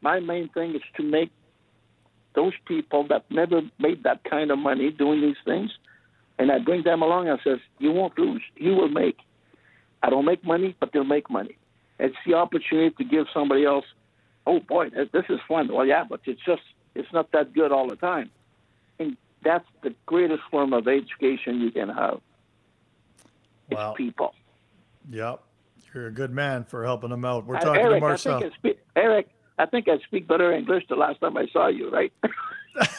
[0.00, 1.30] my main thing is to make
[2.34, 5.70] those people that never made that kind of money doing these things,
[6.38, 7.28] and I bring them along.
[7.28, 8.42] and says you won't lose.
[8.56, 9.18] You will make.
[10.02, 11.56] I don't make money, but they'll make money.
[11.98, 13.84] It's the opportunity to give somebody else,
[14.46, 15.72] oh boy, this is fun.
[15.72, 16.62] Well, yeah, but it's just
[16.94, 18.30] it's not that good all the time,
[18.98, 22.20] and that's the greatest form of education you can have.
[23.68, 23.92] It's wow.
[23.92, 24.34] people.
[25.10, 25.42] Yep,
[25.94, 27.46] you're a good man for helping them out.
[27.46, 28.36] We're uh, talking Eric, to Marcel.
[28.36, 29.28] I think I speak, Eric,
[29.58, 32.12] I think I speak better English the last time I saw you, right?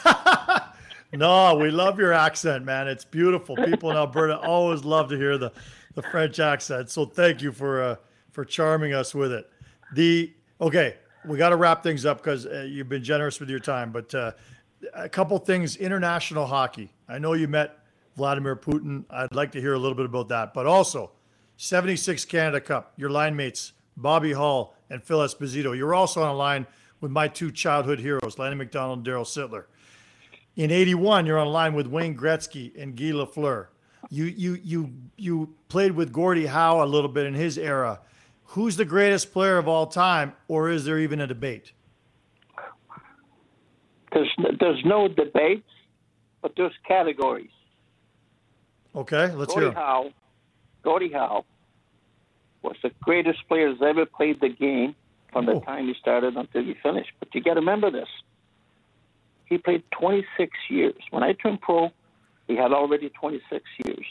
[1.12, 2.86] no, we love your accent, man.
[2.88, 3.56] It's beautiful.
[3.56, 5.52] People in Alberta always love to hear the,
[5.94, 6.90] the French accent.
[6.90, 7.96] So thank you for uh,
[8.30, 9.50] for charming us with it.
[9.94, 13.58] The okay, we got to wrap things up because uh, you've been generous with your
[13.58, 13.90] time.
[13.90, 14.32] But uh,
[14.94, 16.92] a couple things: international hockey.
[17.08, 17.79] I know you met
[18.16, 19.04] Vladimir Putin.
[19.10, 20.54] I'd like to hear a little bit about that.
[20.54, 21.12] But also,
[21.56, 22.92] 76 Canada Cup.
[22.96, 25.76] Your line mates Bobby Hull and Phil Esposito.
[25.76, 26.66] You're also on a line
[27.00, 29.64] with my two childhood heroes, Lanny McDonald and Darryl Sittler.
[30.56, 33.68] In 81, you're on a line with Wayne Gretzky and Guy Lafleur.
[34.08, 38.00] You you you you played with Gordie Howe a little bit in his era
[38.50, 41.72] who's the greatest player of all time, or is there even a debate?
[44.12, 45.64] There's there's no debate,
[46.42, 47.50] but there's categories.
[48.94, 49.74] Okay, let's Gordie hear.
[49.74, 50.10] Howe,
[50.82, 51.44] Gordie Howe,
[52.62, 54.94] was the greatest player that's ever played the game
[55.32, 55.60] from the Oh.
[55.60, 57.10] time he started until he finished.
[57.20, 58.08] But you got to remember this.
[59.46, 60.94] He played 26 years.
[61.10, 61.90] When I turned pro,
[62.46, 64.04] he had already 26 years.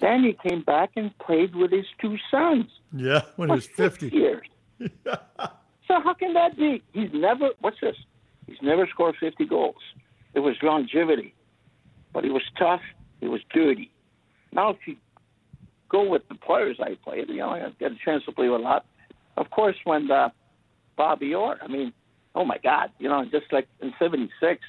[0.00, 4.08] Then he came back and played with his two sons Yeah, when he was 50.
[4.08, 4.46] years.
[5.06, 6.82] so how can that be?
[6.92, 7.50] He's never.
[7.60, 7.96] What's this?
[8.46, 9.76] He's never scored 50 goals.
[10.34, 11.34] It was longevity,
[12.12, 12.80] but he was tough.
[13.20, 13.90] He was dirty.
[14.52, 14.96] Now, if you
[15.88, 18.60] go with the players I played, you know, I got a chance to play with
[18.60, 18.86] a lot.
[19.36, 20.30] Of course, when uh,
[20.96, 21.92] Bobby Orr, I mean,
[22.34, 24.60] oh my God, you know, just like in '76,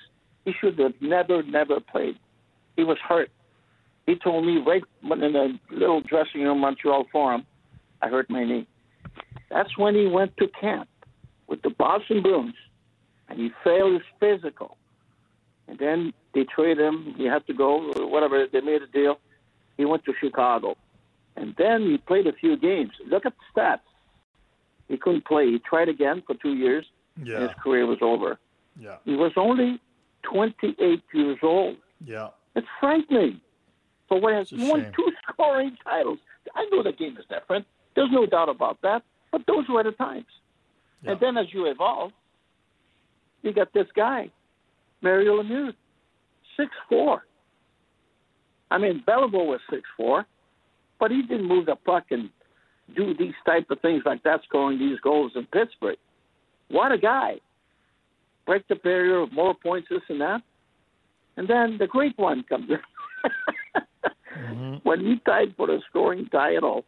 [0.45, 2.17] he should have never, never played.
[2.75, 3.29] He was hurt.
[4.05, 7.45] He told me right in a little dressing room Montreal Forum,
[8.01, 8.67] I hurt my knee.
[9.49, 10.89] That's when he went to camp
[11.47, 12.55] with the Boston Bruins,
[13.29, 14.77] and he failed his physical.
[15.67, 17.13] And then they traded him.
[17.17, 18.45] He had to go, whatever.
[18.51, 19.19] They made a deal.
[19.77, 20.75] He went to Chicago,
[21.35, 22.91] and then he played a few games.
[23.07, 23.79] Look at the stats.
[24.87, 25.49] He couldn't play.
[25.51, 28.37] He tried again for two years, and Yeah, his career was over.
[28.79, 29.79] yeah, He was only
[30.23, 31.77] 28 years old.
[32.05, 32.29] yeah.
[32.55, 33.41] It's frightening.
[34.07, 34.91] For what has It's a he won shame.
[34.95, 36.19] two scoring titles.
[36.55, 37.65] I know the game is different.
[37.95, 39.01] There's no doubt about that.
[39.31, 40.27] But those were the times.
[41.01, 41.11] Yeah.
[41.11, 42.11] And then as you evolve,
[43.41, 44.29] you got this guy,
[45.01, 45.73] Mario Lemieux,
[46.57, 47.25] six four.
[48.73, 50.25] I mean, Béliveau was six four,
[50.99, 52.31] but he didn't move the puck and
[52.95, 55.97] do these type of things like that, scoring these goals in Pittsburgh.
[56.69, 57.35] What a guy!
[58.47, 60.41] Break the barrier, of more points, this and that.
[61.37, 62.79] And then the great one comes in.
[64.39, 64.75] Mm-hmm.
[64.83, 66.83] When he tied for the scoring title,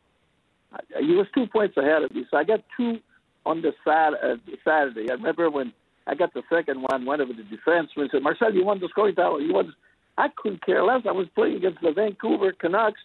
[0.99, 2.25] he was two points ahead of me.
[2.31, 2.97] So I got two
[3.45, 5.11] on the uh, Saturday.
[5.11, 5.71] I remember when
[6.07, 9.15] I got the second one, one of the defensemen said, Marcel, you won the scoring
[9.15, 9.39] title.
[9.39, 9.73] You won.
[10.17, 11.01] I couldn't care less.
[11.07, 12.99] I was playing against the Vancouver Canucks,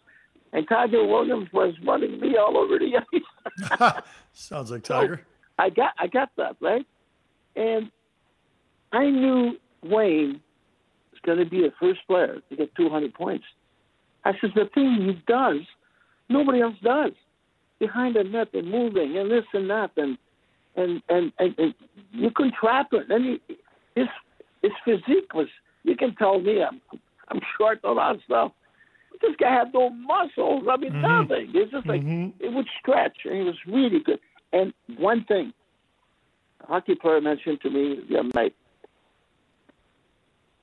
[0.53, 3.93] and Tiger Williams was running me all over the ice.
[4.33, 5.23] Sounds like Tiger.
[5.59, 6.87] I got I got that right,
[7.57, 7.91] and
[8.93, 10.41] I knew Wayne
[11.11, 13.45] was going to be the first player to get 200 points.
[14.25, 15.61] I said the thing he does,
[16.29, 17.13] nobody else does,
[17.79, 20.17] behind the net and moving and this and that and
[20.77, 21.75] and and, and, and
[22.13, 23.11] you can trap it.
[23.11, 23.57] And he,
[23.95, 24.09] his
[24.63, 25.49] his physique was
[25.85, 26.81] you can tell me I'm
[27.29, 28.53] I'm short on that of stuff.
[29.23, 30.65] This guy had no muscles.
[30.71, 31.51] I mean nothing.
[31.55, 32.33] It's just like Mhm.
[32.41, 34.19] it would stretch, and he was really good.
[34.53, 35.53] And one thing,
[36.63, 38.55] a hockey player mentioned to me the other night,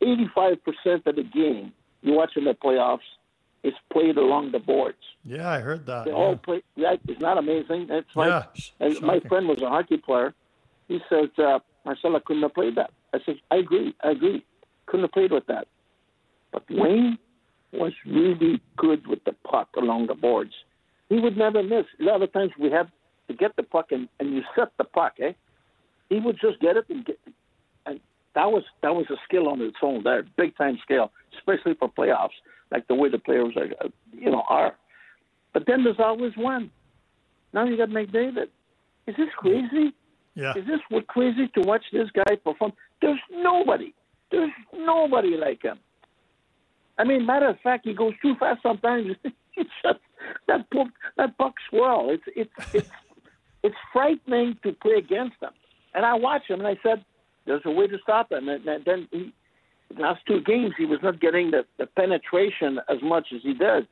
[0.02, 3.00] 85% of the game you watch in the playoffs
[3.64, 4.98] is played along the boards.
[5.24, 6.06] Yeah, I heard that.
[6.06, 6.62] They Yeah, all play.
[6.78, 7.88] That is not amazing.
[7.90, 8.46] It's like,
[8.80, 8.90] yeah.
[9.02, 10.34] my friend was a hockey player.
[10.88, 12.92] He says, uh, Marcella couldn't have played that.
[13.14, 13.96] I said, I agree.
[14.04, 14.46] I agree.
[14.88, 15.68] Couldn't have played with that.
[16.52, 17.18] But Wayne
[17.74, 20.54] was really good with the puck along the boards.
[21.10, 21.86] He would never miss.
[22.00, 22.88] A lot of times we have
[23.28, 25.34] to get the puck and, and you set the puck, eh?
[26.10, 27.20] He would just get it and get
[27.86, 28.00] and
[28.36, 31.90] that was that was a skill on its own there, big time skill, especially for
[31.90, 32.38] playoffs,
[32.72, 34.76] like the way the players are, uh, you know, are.
[35.54, 36.72] But then there's always one.
[37.54, 38.48] Now you got McDavid.
[39.08, 39.94] Is this crazy?
[40.36, 42.74] Yeah, Is this what crazy to watch this guy perform?
[43.02, 43.94] There's nobody.
[44.32, 45.80] There's nobody like him.
[46.98, 49.16] I mean, matter of fact, he goes too fast sometimes.
[49.24, 50.00] it's just
[50.48, 52.10] that puck, that puck swirl.
[52.10, 52.90] It's it's it's
[53.64, 55.52] it's frightening to play against him.
[55.94, 57.04] And I watched him, and I said,
[57.46, 59.34] "There's a way to stop him." And, and then he,
[59.98, 63.88] last two games, he was not getting the, the penetration as much as he did.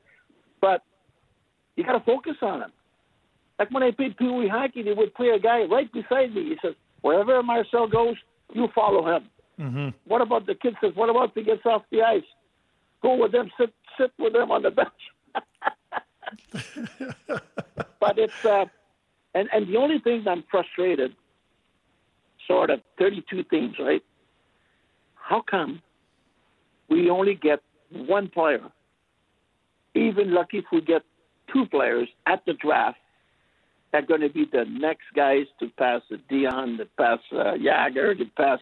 [0.61, 0.81] But
[1.75, 2.71] you got to focus on him.
[3.59, 6.43] Like when I played Pee Wee hockey, they would play a guy right beside me.
[6.43, 8.15] He says, "Wherever Marcel goes,
[8.53, 11.83] you follow him." Hmm What about the kid says, "What about if he gets off
[11.91, 12.23] the ice?
[13.01, 14.89] Go with them, sit sit with them on the bench."
[17.99, 18.65] but it's uh,
[19.33, 21.15] and and the only thing I'm frustrated,
[22.47, 24.03] sort of 32 teams, right?
[25.15, 25.81] How come
[26.89, 28.61] we only get one player?
[29.93, 31.03] Even lucky if we get
[31.51, 32.97] two players at the draft
[33.91, 37.53] that are going to be the next guys to pass the Dionne, to pass uh,
[37.53, 38.59] Jagr, to pass,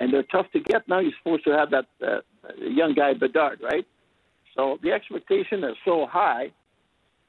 [0.00, 0.88] and they're tough to get.
[0.88, 2.20] Now you're supposed to have that uh,
[2.58, 3.86] young guy Bedard, right?
[4.54, 6.52] So the expectation is so high,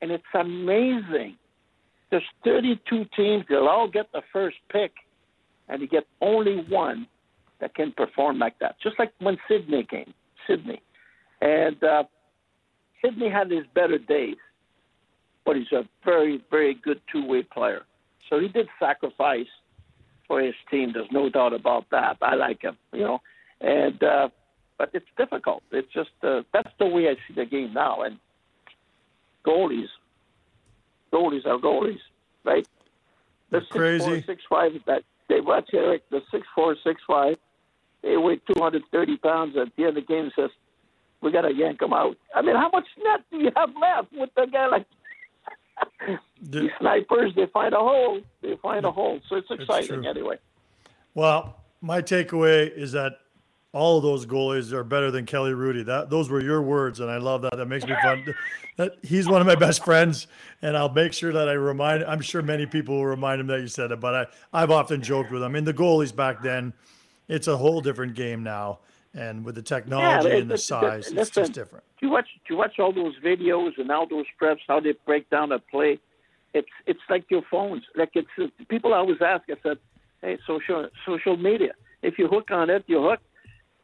[0.02, 1.36] and it's amazing.
[2.10, 4.92] There's 32 teams; they'll all get the first pick,
[5.68, 7.08] and you get only one
[7.60, 8.76] that can perform like that.
[8.82, 10.14] Just like when Sidney came,
[10.48, 10.82] Sidney,
[11.42, 12.04] and uh,
[13.04, 14.38] Sidney had his better days,
[15.46, 17.82] but he's a very, very good two-way player.
[18.30, 19.48] So he did sacrifice
[20.30, 20.92] for his team.
[20.94, 22.18] There's no doubt about that.
[22.22, 23.20] I like him, you know,
[23.60, 24.30] and uh,
[24.78, 25.64] but it's difficult.
[25.72, 28.04] It's just uh, that's the way I see the game now.
[28.04, 28.18] And
[29.46, 29.90] goalies,
[31.12, 32.00] goalies are goalies,
[32.46, 32.66] right?
[33.52, 34.06] The six crazy.
[34.06, 37.36] four, six five that they watch Eric, the six four, six five,
[38.04, 40.52] they weigh two hundred thirty pounds at the end of the game says,
[41.22, 42.16] We gotta yank them out.
[42.36, 44.86] I mean, how much net do you have left with a guy like
[46.42, 48.22] The- these snipers, they find a hole.
[48.42, 49.20] They find a hole.
[49.30, 50.10] So it's exciting true.
[50.10, 50.38] anyway.
[51.14, 53.14] Well, my takeaway is that
[53.72, 55.86] all of those goalies are better than Kelly Hrudey.
[55.86, 57.56] That those were your words, and I love that.
[57.58, 58.26] That makes me fun.
[58.78, 60.28] That he's one of my best friends,
[60.62, 62.02] and I'll make sure that I remind.
[62.06, 65.02] I'm sure many people will remind him that you said it, but I I've often
[65.02, 65.52] joked with him.
[65.52, 66.72] I mean, the goalies back then,
[67.28, 68.80] it's a whole different game now,
[69.14, 71.84] and with the technology it- and the size, it's just different.
[72.00, 72.28] Do you watch?
[72.48, 74.60] Do you watch all those videos and all those preps?
[74.68, 76.00] How they break down a play?
[76.54, 77.84] It's it's like your phones.
[77.96, 79.44] Like it's uh, people always ask.
[79.50, 79.78] I said,
[80.22, 81.74] hey, social social media.
[82.02, 83.20] If you hook on it, you hook,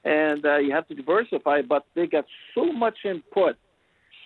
[0.05, 1.61] and uh, you have to diversify.
[1.63, 3.57] But they got so much input,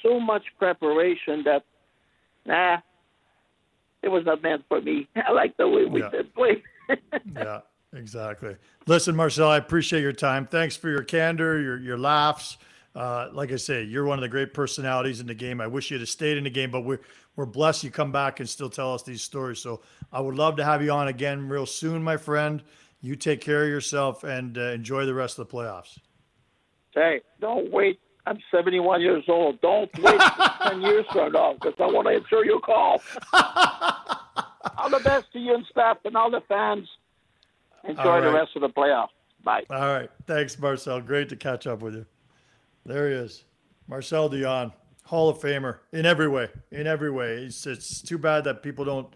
[0.04, 1.64] so much preparation that,
[2.45, 2.78] nah,
[4.04, 5.08] it was not meant for me.
[5.16, 6.10] I like the way we Yeah.
[6.10, 6.64] did play.
[7.36, 7.62] yeah,
[7.94, 8.56] exactly.
[8.88, 10.48] Listen, Marcel, I appreciate your time.
[10.48, 12.58] Thanks for your candor, your your laughs.
[12.96, 15.62] Uh, like I say, you're one of the great personalities in the game.
[15.62, 17.00] I wish you'd have stayed in the game, but we're
[17.36, 19.60] we're blessed you come back and still tell us these stories.
[19.60, 19.82] So
[20.12, 22.62] I would love to have you on again real soon, my friend.
[23.02, 25.98] You take care of yourself and uh, enjoy the rest of the playoffs.
[26.94, 28.00] Hey, don't wait.
[28.26, 29.62] I'm 71 years old.
[29.62, 30.20] Don't wait
[30.64, 33.02] 10 years from now because I want to answer your call.
[34.78, 36.88] all the best to you and staff and all the fans.
[37.88, 39.08] Enjoy All the rest of the playoff.
[39.44, 39.64] Bye.
[39.70, 40.10] All right.
[40.28, 41.00] Thanks, Marcel.
[41.02, 42.06] Great to catch up with you.
[42.86, 43.46] There he is.
[43.88, 44.74] Marcel Dionne,
[45.06, 46.50] Hall of Famer in every way.
[46.72, 47.44] In every way.
[47.46, 49.08] It's, it's too bad that people don't,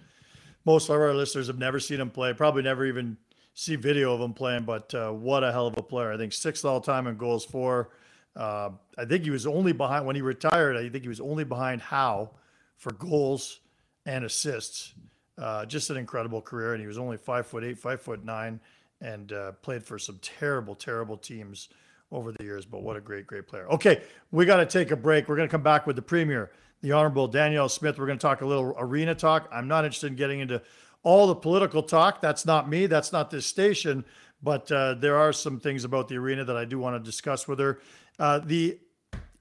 [0.66, 3.18] most of our listeners have never seen him play, probably never even
[3.54, 6.12] see video of him playing, but uh, what a hell of a player.
[6.12, 7.90] I think sixth all time in goals for.
[8.36, 11.44] Uh, I think he was only behind, when he retired, I think he was only
[11.44, 12.32] behind Howe
[12.78, 13.60] for goals
[14.06, 14.94] and assists.
[15.38, 16.74] Uh, just an incredible career.
[16.74, 18.60] And he was only five foot eight, five foot nine,
[19.02, 21.70] and uh, played for some terrible, terrible teams
[22.12, 22.66] over the years.
[22.66, 23.68] But what a great, great player.
[23.70, 25.28] Okay, we got to take a break.
[25.28, 27.98] We're going to come back with the premier, the Honorable Danielle Smith.
[27.98, 29.50] We're going to talk a little arena talk.
[29.52, 30.62] I'm not interested in getting into
[31.02, 32.22] all the political talk.
[32.22, 32.86] That's not me.
[32.86, 34.06] That's not this station.
[34.42, 37.48] But uh, there are some things about the arena that I do want to discuss
[37.48, 37.80] with her.
[38.20, 38.78] Uh, the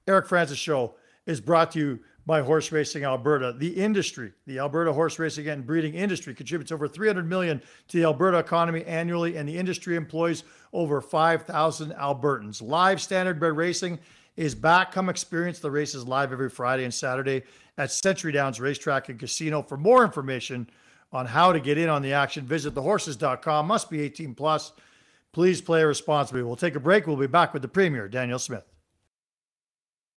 [0.07, 3.53] Eric Francis Show is brought to you by Horse Racing Alberta.
[3.57, 8.03] The industry, the Alberta horse racing and breeding industry, contributes over 300 million to the
[8.03, 12.61] Alberta economy annually, and the industry employs over 5,000 Albertans.
[12.61, 13.99] Live standardbred racing
[14.37, 14.91] is back.
[14.91, 17.43] Come experience the races live every Friday and Saturday
[17.77, 19.61] at Century Downs Racetrack and Casino.
[19.61, 20.69] For more information
[21.11, 23.67] on how to get in on the action, visit thehorses.com.
[23.67, 24.71] Must be 18 plus.
[25.31, 26.43] Please play responsibly.
[26.43, 27.07] We'll take a break.
[27.07, 28.72] We'll be back with the Premier, Danielle Smith.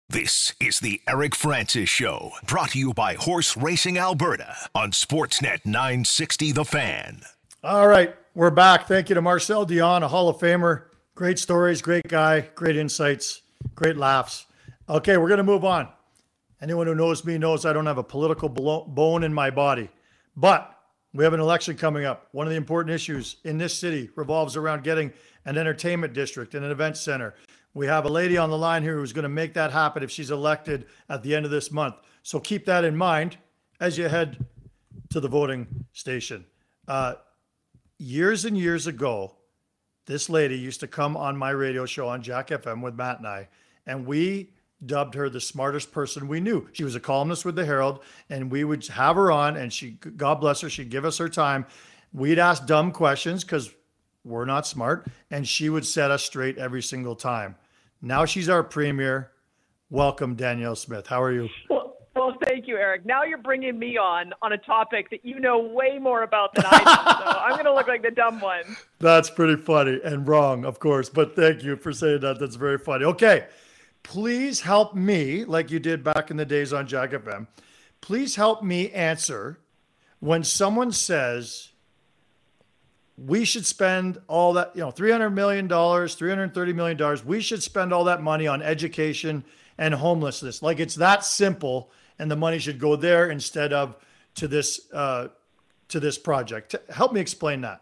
[0.08, 5.66] This is the Eric Francis Show, brought to you by Horse Racing Alberta on Sportsnet
[5.66, 7.22] 960 The Fan.
[7.64, 8.88] All right, we're back.
[8.88, 10.84] Thank you to Marcel Dionne, a Hall of Famer.
[11.16, 13.42] Great stories, great guy, great insights,
[13.74, 14.46] great laughs.
[14.88, 15.90] Okay, we're going to move on.
[16.62, 19.90] Anyone who knows me knows I don't have a political bone in my body.
[20.38, 20.72] But
[21.16, 22.28] we have an election coming up.
[22.32, 25.12] One of the important issues in this city revolves around getting
[25.46, 27.34] an entertainment district and an event center.
[27.76, 30.10] We have a lady on the line here who's going to make that happen if
[30.10, 31.96] she's elected at the end of this month.
[32.24, 33.38] So keep that in mind
[33.82, 34.46] as you head
[35.10, 36.46] to the voting station.
[36.88, 37.16] Uh,
[37.98, 39.36] years and years ago,
[40.06, 43.28] this lady used to come on my radio show on Jack FM with Matt and
[43.28, 43.50] I,
[43.86, 44.52] and we
[44.86, 46.70] dubbed her the smartest person we knew.
[46.72, 48.00] She was a columnist with the Herald,
[48.30, 51.28] and we would have her on, and she, God bless her, she'd give us her
[51.28, 51.66] time.
[52.14, 53.70] We'd ask dumb questions because
[54.24, 57.56] we're not smart, and she would set us straight every single time.
[58.06, 59.32] Now she's our premier.
[59.90, 61.08] Welcome, Danielle Smith.
[61.08, 61.50] How are you?
[61.72, 63.04] Well, well, thank you, Eric.
[63.04, 66.66] Now you're bringing me on on a topic that you know way more about than
[66.68, 66.84] I do.
[66.84, 68.78] so I'm going to look like the dumb one.
[69.00, 72.38] That's pretty funny and wrong, of course, but thank you for saying that.
[72.38, 73.06] That's very funny.
[73.06, 73.48] Okay,
[74.04, 77.48] please help me, like you did back in the days on Jack FM.
[78.02, 79.60] Please help me answer
[80.20, 81.72] when someone says
[83.18, 87.20] we should spend all that, you know, $300 million, $330 million.
[87.26, 89.44] We should spend all that money on education
[89.78, 90.62] and homelessness.
[90.62, 93.96] Like it's that simple, and the money should go there instead of
[94.36, 95.30] to this uh,
[95.90, 96.76] to this project.
[96.90, 97.82] Help me explain that.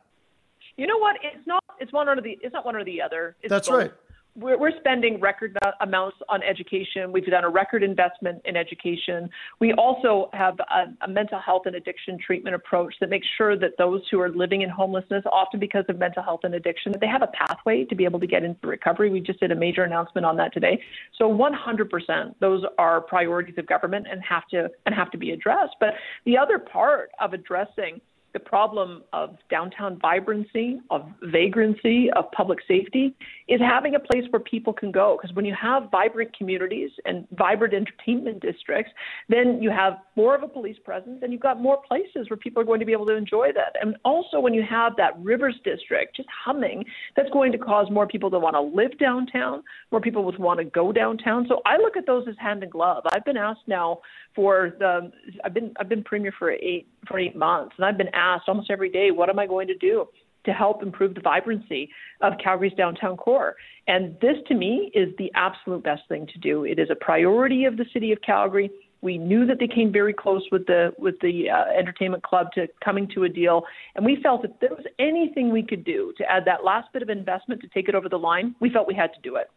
[0.78, 1.18] You know what?
[1.24, 1.64] It's not.
[1.80, 2.38] It's one or the.
[2.42, 3.36] It's not one or the other.
[3.42, 3.78] It's That's both.
[3.78, 3.92] right.
[4.36, 7.12] We're, we're spending record amounts on education.
[7.12, 9.30] We've done a record investment in education.
[9.60, 13.72] We also have a, a, mental health and addiction treatment approach that makes sure that
[13.78, 17.08] those who are living in homelessness, often because of mental health and addiction, that they
[17.08, 19.10] have a pathway to be able to get into recovery.
[19.10, 20.82] We just did a major announcement on that today.
[21.18, 25.76] So 100%, those are priorities of government and have to and have to be addressed.
[25.80, 25.94] But
[26.26, 28.02] the other part of addressing
[28.34, 33.16] the problem of downtown vibrancy, of vagrancy, of public safety
[33.48, 35.18] is having a place where people can go.
[35.20, 38.92] Because when you have vibrant communities and vibrant entertainment districts,
[39.30, 42.62] then you have more of a police presence and you've got more places where people
[42.62, 43.76] are going to be able to enjoy that.
[43.80, 46.84] And also, when you have that Rivers district just humming,
[47.16, 50.60] that's going to cause more people to want to live downtown, more people would want
[50.60, 51.46] to go downtown.
[51.48, 53.04] So I look at those as hand in glove.
[53.14, 54.00] I've been asked now
[54.36, 55.12] for the
[55.44, 58.72] I've been I've been premier for eight for eight months, and I've been asked almost
[58.72, 60.08] every day, what am I going to do
[60.46, 61.90] to help improve the vibrancy
[62.22, 63.56] of Calgary's downtown core?
[63.88, 66.66] And this, to me, is the absolute best thing to do.
[66.66, 68.70] It is a priority of the city of Calgary.
[69.02, 72.68] We knew that they came very close with the with the uh, entertainment club to
[72.84, 73.64] coming to a deal,
[73.96, 77.02] and we felt if there was anything we could do to add that last bit
[77.02, 79.52] of investment to take it over the line, we felt we had to do it.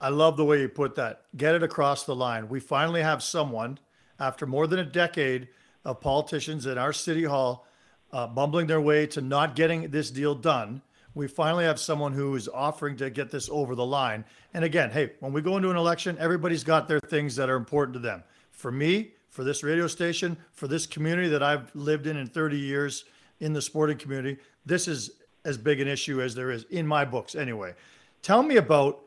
[0.00, 1.22] I love the way you put that.
[1.36, 2.48] Get it across the line.
[2.48, 3.80] We finally have someone,
[4.20, 5.48] after more than a decade
[5.88, 7.66] of politicians in our city hall
[8.12, 10.82] uh, bumbling their way to not getting this deal done,
[11.14, 14.22] we finally have someone who is offering to get this over the line.
[14.52, 17.56] And again, hey, when we go into an election, everybody's got their things that are
[17.56, 18.22] important to them.
[18.50, 22.58] For me, for this radio station, for this community that I've lived in in 30
[22.58, 23.04] years
[23.40, 24.36] in the sporting community,
[24.66, 25.12] this is
[25.46, 27.74] as big an issue as there is in my books anyway.
[28.20, 29.00] Tell me about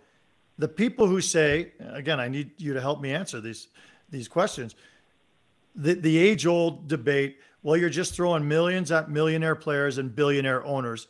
[0.57, 3.67] the people who say, again, I need you to help me answer these
[4.09, 4.75] these questions.
[5.75, 7.37] The the age old debate.
[7.63, 11.07] Well, you're just throwing millions at millionaire players and billionaire owners.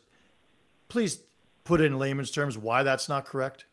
[0.88, 1.22] Please
[1.64, 3.64] put in layman's terms why that's not correct.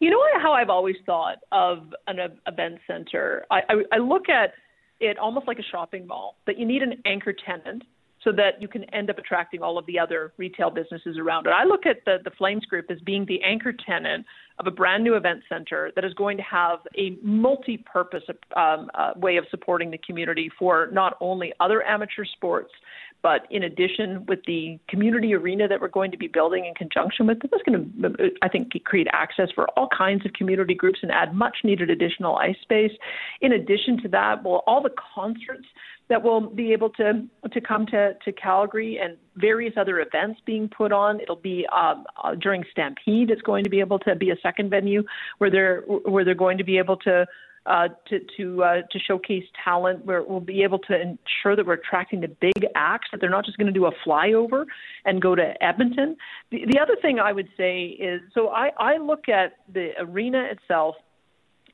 [0.00, 3.44] You know how I've always thought of an event center.
[3.50, 4.54] I, I, I look at
[5.00, 6.36] it almost like a shopping mall.
[6.46, 7.82] That you need an anchor tenant
[8.24, 11.50] so that you can end up attracting all of the other retail businesses around it.
[11.50, 14.26] I look at the, the Flames Group as being the anchor tenant
[14.58, 18.24] of a brand new event center that is going to have a multi purpose
[18.56, 22.72] um, uh, way of supporting the community for not only other amateur sports,
[23.20, 27.26] but in addition, with the community arena that we're going to be building in conjunction
[27.26, 31.00] with it, that's going to, I think, create access for all kinds of community groups
[31.02, 32.92] and add much needed additional ice space.
[33.40, 35.66] In addition to that, well, all the concerts
[36.08, 40.68] that will be able to to come to, to Calgary and various other events being
[40.68, 41.20] put on.
[41.20, 43.30] It'll be um, uh, during Stampede.
[43.30, 45.02] It's going to be able to be a second venue
[45.38, 47.26] where they're where they're going to be able to
[47.66, 51.74] uh, to to uh, to showcase talent, where we'll be able to ensure that we're
[51.74, 53.08] attracting the big acts.
[53.12, 54.64] That they're not just going to do a flyover
[55.04, 56.16] and go to Edmonton.
[56.50, 60.48] The, the other thing I would say is, so I, I look at the arena
[60.50, 60.96] itself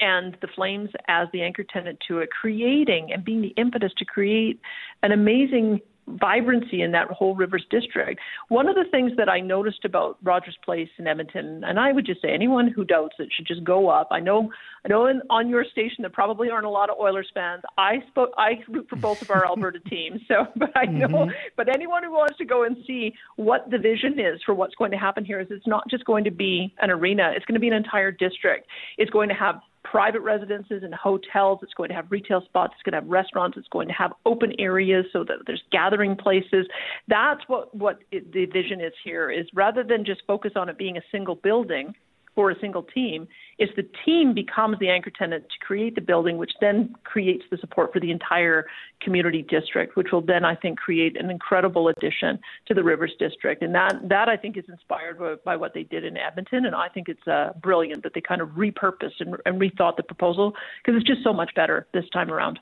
[0.00, 4.04] and the Flames as the anchor tenant to it, creating and being the impetus to
[4.04, 4.60] create
[5.02, 8.20] an amazing vibrancy in that whole Rivers district.
[8.48, 12.06] One of the things that I noticed about Rogers Place in Edmonton, and I would
[12.06, 14.08] just say anyone who doubts it should just go up.
[14.10, 14.50] I know,
[14.84, 17.62] I know, in, on your station there probably aren't a lot of Oilers fans.
[17.78, 21.30] I spoke, I root for both of our Alberta teams, so but I know, mm-hmm.
[21.56, 24.90] but anyone who wants to go and see what the vision is for what's going
[24.90, 27.60] to happen here is it's not just going to be an arena; it's going to
[27.60, 28.66] be an entire district.
[28.98, 31.60] It's going to have private residences and hotels.
[31.62, 32.72] It's going to have retail spots.
[32.74, 33.56] It's going to have restaurants.
[33.56, 36.66] It's going to have open areas so that there's gathering places.
[37.06, 39.30] That's what what it, the vision is here.
[39.30, 41.94] Is rather than just focus on it being a single building,
[42.34, 43.28] for a single team
[43.58, 47.56] is the team becomes the anchor tenant to create the building, which then creates the
[47.58, 48.66] support for the entire
[49.00, 53.62] community district, which will then, I think, create an incredible addition to the Rivers district.
[53.62, 56.66] And that, that I think, is inspired by, by what they did in Edmonton.
[56.66, 60.02] And I think it's uh, brilliant that they kind of repurposed and, and rethought the
[60.02, 60.54] proposal
[60.84, 62.58] because it's just so much better this time around.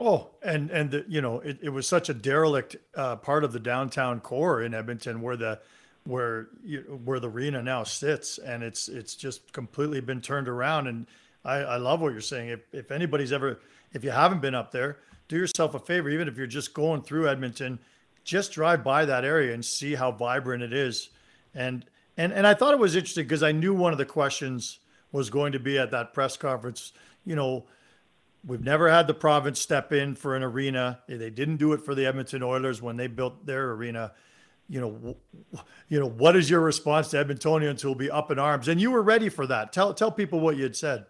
[0.00, 3.52] Oh, and and the, you know it, it was such a derelict uh, part of
[3.52, 5.60] the downtown core in Edmonton where the
[6.08, 10.86] where you, where the arena now sits, and it's it's just completely been turned around.
[10.86, 11.06] And
[11.44, 12.48] I, I love what you're saying.
[12.48, 13.60] If if anybody's ever,
[13.92, 14.96] if you haven't been up there,
[15.28, 16.08] do yourself a favor.
[16.08, 17.78] Even if you're just going through Edmonton,
[18.24, 21.10] just drive by that area and see how vibrant it is.
[21.54, 21.84] And
[22.16, 24.78] and and I thought it was interesting because I knew one of the questions
[25.12, 26.92] was going to be at that press conference.
[27.26, 27.66] You know,
[28.46, 31.00] we've never had the province step in for an arena.
[31.06, 34.12] They didn't do it for the Edmonton Oilers when they built their arena
[34.68, 35.16] you know,
[35.88, 38.68] you know, what is your response to Edmontonians who will be up in arms?
[38.68, 39.72] And you were ready for that.
[39.72, 41.06] Tell tell people what you had said.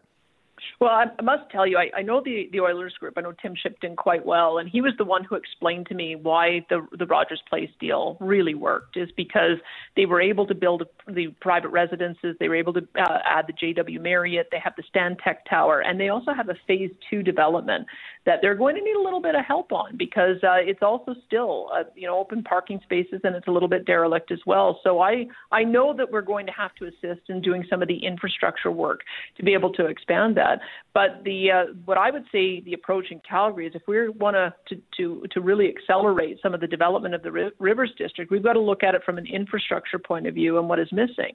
[0.80, 3.14] Well, I must tell you, I, I know the, the Oilers group.
[3.16, 6.14] I know Tim Shipton quite well, and he was the one who explained to me
[6.14, 8.96] why the the Rogers Place deal really worked.
[8.96, 9.58] Is because
[9.96, 13.52] they were able to build the private residences, they were able to uh, add the
[13.52, 17.86] JW Marriott, they have the Stantec Tower, and they also have a phase two development
[18.28, 21.14] that they're going to need a little bit of help on because uh, it's also
[21.26, 24.78] still uh, you know open parking spaces and it's a little bit derelict as well.
[24.84, 27.88] So I I know that we're going to have to assist in doing some of
[27.88, 29.00] the infrastructure work
[29.38, 30.60] to be able to expand that.
[30.92, 34.36] But the uh, what I would say the approach in Calgary is if we want
[34.36, 38.52] to to to really accelerate some of the development of the Rivers District, we've got
[38.52, 41.32] to look at it from an infrastructure point of view and what is missing.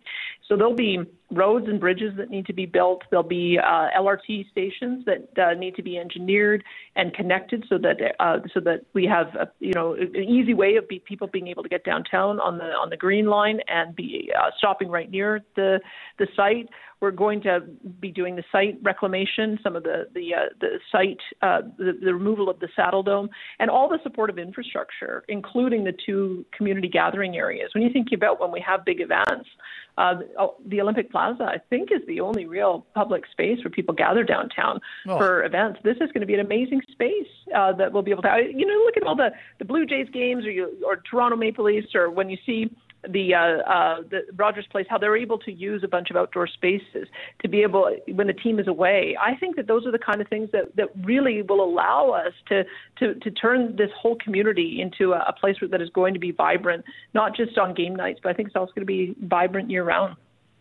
[0.48, 1.00] So there'll be
[1.32, 3.02] roads and bridges that need to be built.
[3.10, 6.64] There'll be uh, LRT stations that uh, need to be engineered
[6.96, 10.76] and connected so that uh, so that we have a, you know an easy way
[10.76, 13.96] of be, people being able to get downtown on the on the green line and
[13.96, 15.80] be uh, stopping right near the
[16.20, 16.70] the site.
[17.04, 17.60] We're going to
[18.00, 22.14] be doing the site reclamation, some of the the uh, the site uh, the, the
[22.14, 23.28] removal of the Saddledome,
[23.60, 27.72] and all the supportive infrastructure, including the two community gathering areas.
[27.74, 29.50] When you think about when we have big events,
[29.98, 33.94] uh, oh, the Olympic Plaza, I think, is the only real public space where people
[33.94, 34.80] gather downtown
[35.10, 35.18] oh.
[35.18, 35.82] for events.
[35.84, 38.30] This is going to be an amazing space uh, that we'll be able to.
[38.50, 41.66] You know, look at all the the Blue Jays games, or you or Toronto Maple
[41.66, 42.72] Leafs, or when you see
[43.08, 46.48] the uh, uh, the Rogers Place, how they're able to use a bunch of outdoor
[46.48, 47.08] spaces
[47.42, 49.18] to be able when the team is away.
[49.22, 52.34] I think that those are the kind of things that, that really will allow us
[52.50, 52.64] to,
[53.00, 56.32] to to turn this whole community into a, a place that is going to be
[56.32, 59.70] vibrant, not just on game nights, but I think it's also going to be vibrant
[59.70, 60.16] year round.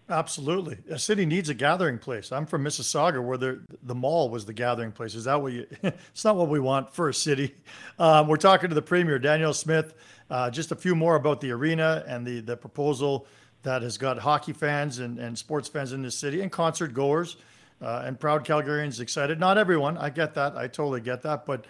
[0.08, 2.32] Absolutely, a city needs a gathering place.
[2.32, 5.14] I'm from Mississauga, where the the mall was the gathering place.
[5.14, 5.66] Is that what you?
[5.82, 7.54] it's not what we want for a city.
[7.98, 9.94] Um, we're talking to the premier, Danielle Smith.
[10.32, 13.26] Uh, just a few more about the arena and the, the proposal
[13.64, 17.36] that has got hockey fans and, and sports fans in this city and concert goers
[17.82, 19.38] uh, and proud Calgarians excited.
[19.38, 20.56] Not everyone, I get that.
[20.56, 21.44] I totally get that.
[21.44, 21.66] But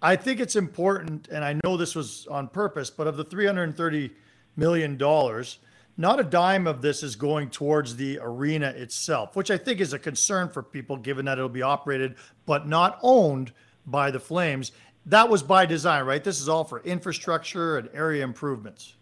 [0.00, 4.10] I think it's important, and I know this was on purpose, but of the $330
[4.56, 4.96] million,
[5.98, 9.92] not a dime of this is going towards the arena itself, which I think is
[9.92, 12.14] a concern for people given that it'll be operated
[12.46, 13.52] but not owned
[13.84, 14.72] by the Flames
[15.08, 16.22] that was by design, right?
[16.22, 18.94] This is all for infrastructure and area improvements.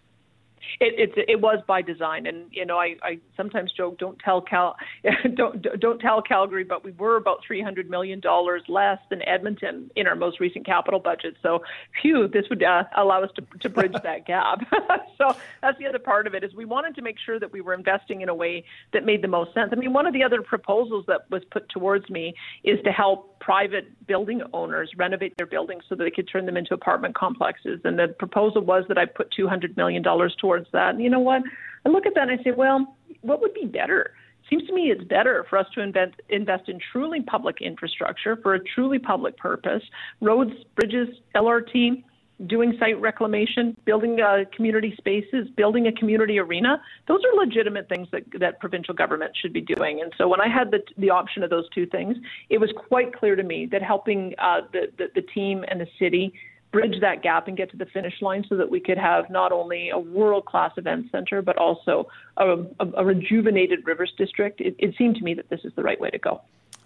[0.80, 4.40] It, it it was by design, and you know I, I sometimes joke don't tell
[4.40, 4.76] Cal
[5.34, 9.90] don't don't tell Calgary, but we were about three hundred million dollars less than Edmonton
[9.96, 11.36] in our most recent capital budget.
[11.42, 11.62] So,
[12.00, 14.60] phew, this would uh, allow us to to bridge that gap.
[15.18, 17.60] so that's the other part of it is we wanted to make sure that we
[17.60, 19.70] were investing in a way that made the most sense.
[19.72, 23.38] I mean, one of the other proposals that was put towards me is to help
[23.40, 27.80] private building owners renovate their buildings so that they could turn them into apartment complexes.
[27.84, 30.90] And the proposal was that I put two hundred million dollars towards towards that.
[30.90, 31.42] And you know what?
[31.84, 34.12] I look at that and I say, well, what would be better?
[34.48, 38.54] Seems to me it's better for us to invent, invest in truly public infrastructure for
[38.54, 39.82] a truly public purpose,
[40.20, 42.04] roads, bridges, LRT,
[42.46, 46.80] doing site reclamation, building uh, community spaces, building a community arena.
[47.08, 50.00] Those are legitimate things that, that provincial government should be doing.
[50.02, 52.16] And so when I had the, the option of those two things,
[52.50, 55.88] it was quite clear to me that helping uh, the, the, the team and the
[55.98, 56.34] city
[56.76, 59.50] bridge that gap and get to the finish line so that we could have not
[59.50, 62.06] only a world class event center, but also
[62.36, 64.60] a, a, a rejuvenated rivers district.
[64.60, 66.42] It, it, seemed to me that this is the right way to go.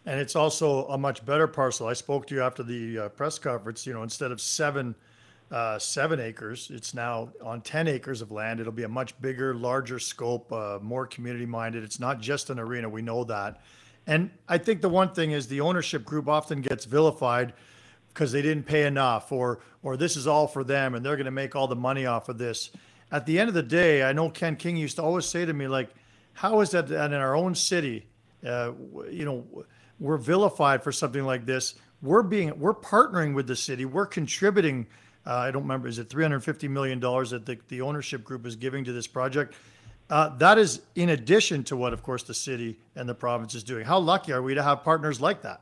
[0.06, 1.88] And it's also a much better parcel.
[1.88, 3.84] I spoke to you after the uh, press conference.
[3.84, 4.94] You know, instead of seven,
[5.50, 8.60] uh, seven acres, it's now on 10 acres of land.
[8.60, 11.82] It'll be a much bigger, larger scope, uh, more community minded.
[11.82, 12.88] It's not just an arena.
[12.88, 13.60] We know that.
[14.06, 17.54] And I think the one thing is the ownership group often gets vilified
[18.12, 21.24] because they didn't pay enough or or this is all for them and they're going
[21.24, 22.70] to make all the money off of this.
[23.12, 25.52] At the end of the day i know ken king used to always say to
[25.52, 25.90] me like
[26.32, 28.06] how is that that in our own city
[28.46, 28.72] uh,
[29.10, 29.64] you know
[29.98, 31.74] we're vilified for something like this?
[32.02, 33.84] We're being we're partnering with the city.
[33.84, 34.86] We're contributing
[35.26, 38.56] uh, i don't remember is it 350 million dollars that the, the ownership group is
[38.56, 39.54] giving to this project?
[40.08, 43.62] Uh, that is in addition to what of course the city and the province is
[43.62, 43.84] doing.
[43.84, 45.60] How lucky are we to have partners like that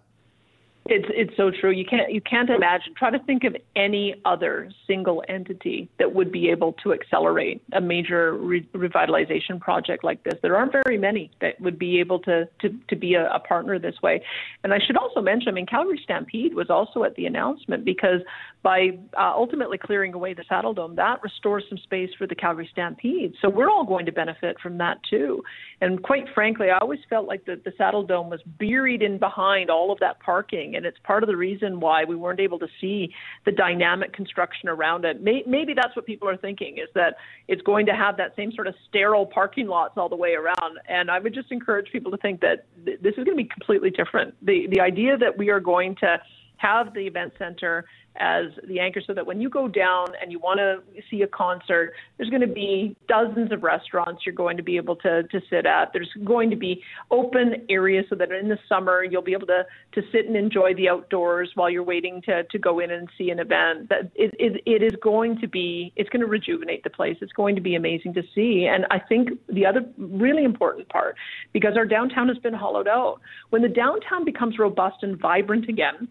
[0.88, 1.70] it's it's so true.
[1.70, 2.94] You can't you can't imagine.
[2.96, 7.80] Try to think of any other single entity that would be able to accelerate a
[7.80, 10.34] major re- revitalization project like this.
[10.42, 13.78] There aren't very many that would be able to to, to be a, a partner
[13.78, 14.22] this way.
[14.64, 18.20] And I should also mention, I mean, Calgary Stampede was also at the announcement because
[18.62, 23.34] by uh, ultimately clearing away the Saddledome, that restores some space for the Calgary Stampede.
[23.42, 25.42] So we're all going to benefit from that too.
[25.80, 29.92] And quite frankly, I always felt like the the Saddledome was buried in behind all
[29.92, 33.12] of that parking and it's part of the reason why we weren't able to see
[33.44, 35.20] the dynamic construction around it.
[35.20, 37.16] Maybe that's what people are thinking is that
[37.48, 40.78] it's going to have that same sort of sterile parking lots all the way around.
[40.88, 43.48] And I would just encourage people to think that th- this is going to be
[43.48, 44.34] completely different.
[44.40, 46.18] The the idea that we are going to
[46.58, 47.84] have the event center
[48.18, 51.26] as the anchor so that when you go down and you want to see a
[51.26, 55.40] concert, there's going to be dozens of restaurants you're going to be able to, to
[55.50, 55.92] sit at.
[55.92, 59.64] There's going to be open areas so that in the summer you'll be able to,
[59.92, 63.30] to sit and enjoy the outdoors while you're waiting to, to go in and see
[63.30, 63.88] an event.
[63.88, 67.16] That it, it, it is going to be, it's going to rejuvenate the place.
[67.20, 68.68] It's going to be amazing to see.
[68.70, 71.16] And I think the other really important part,
[71.52, 76.08] because our downtown has been hollowed out, when the downtown becomes robust and vibrant again,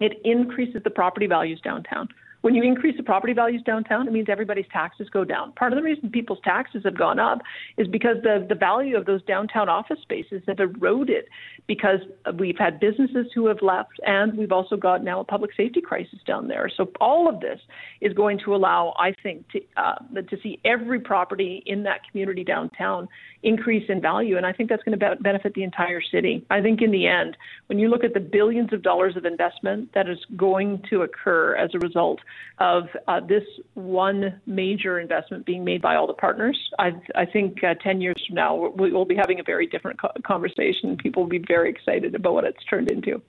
[0.00, 2.08] it increases the property values downtown.
[2.44, 5.52] When you increase the property values downtown, it means everybody's taxes go down.
[5.52, 7.40] Part of the reason people's taxes have gone up
[7.78, 11.24] is because the, the value of those downtown office spaces have eroded
[11.66, 12.00] because
[12.38, 16.18] we've had businesses who have left and we've also got now a public safety crisis
[16.26, 16.70] down there.
[16.76, 17.60] So all of this
[18.02, 22.44] is going to allow, I think, to, uh, to see every property in that community
[22.44, 23.08] downtown
[23.42, 24.36] increase in value.
[24.36, 26.44] And I think that's going to be- benefit the entire city.
[26.50, 27.38] I think in the end,
[27.68, 31.56] when you look at the billions of dollars of investment that is going to occur
[31.56, 32.20] as a result
[32.58, 33.42] of uh, this
[33.74, 38.22] one major investment being made by all the partners, I, I think uh, 10 years
[38.26, 40.96] from now, we will be having a very different co- conversation.
[40.96, 43.20] People will be very excited about what it's turned into.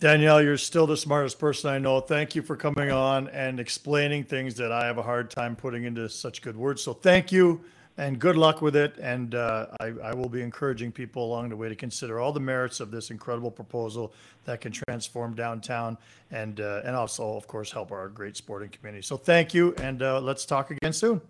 [0.00, 2.00] Danielle, you're still the smartest person I know.
[2.00, 5.84] Thank you for coming on and explaining things that I have a hard time putting
[5.84, 6.82] into such good words.
[6.82, 7.60] So thank you
[7.96, 8.96] and good luck with it.
[8.98, 12.40] And uh, I, I, will be encouraging people along the way to consider all the
[12.40, 14.12] merits of this incredible proposal
[14.44, 15.98] that can transform downtown
[16.30, 19.02] and uh, and also, of course, help our great sporting community.
[19.02, 21.20] So thank you, and uh, let's talk again soon.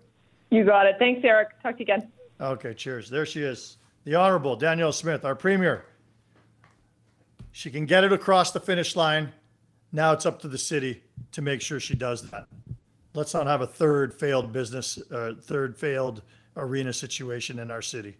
[0.51, 0.97] You got it.
[0.99, 1.61] Thanks, Eric.
[1.63, 2.11] Talk to you again.
[2.41, 3.11] Okay, cheers.
[3.11, 5.85] There she is, the Honorable Danielle Smith, our Premier.
[7.53, 9.33] She can get it across the finish line.
[9.93, 11.03] Now it's up to the city
[11.33, 12.47] to make sure she does that.
[13.13, 16.23] Let's not have a third failed business, uh, third failed
[16.57, 18.17] arena situation in our city.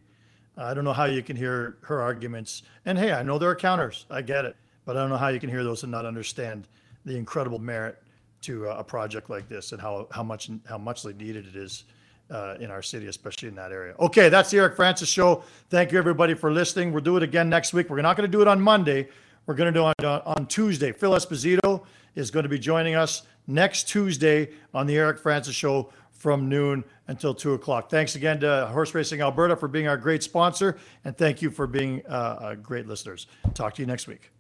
[0.57, 2.63] Uh, I don't know how you can hear her arguments.
[2.85, 4.07] And hey, I know there are counters.
[4.11, 4.57] I get it.
[4.85, 6.67] But I don't know how you can hear those and not understand
[7.05, 8.03] the incredible merit
[8.43, 11.85] to uh, a project like this and how, how much how muchly needed it is
[12.31, 13.95] uh, in our city, especially in that area.
[14.01, 15.45] Okay, that's the Eric Francis show.
[15.69, 16.93] Thank you everybody for listening.
[16.93, 17.91] We'll do it again next week.
[17.91, 19.09] We're not going to do it on Monday.
[19.47, 20.93] We're going to do it on, uh, on Tuesday.
[20.93, 25.93] Phil Esposito is going to be joining us next Tuesday on the Eric Francis show
[26.21, 27.89] from noon until 2 o'clock.
[27.89, 31.67] Thanks again to Horse Racing Alberta for being our great sponsor, and thank you for
[31.67, 33.27] being uh, uh, great listeners.
[33.55, 34.31] Talk to you next week.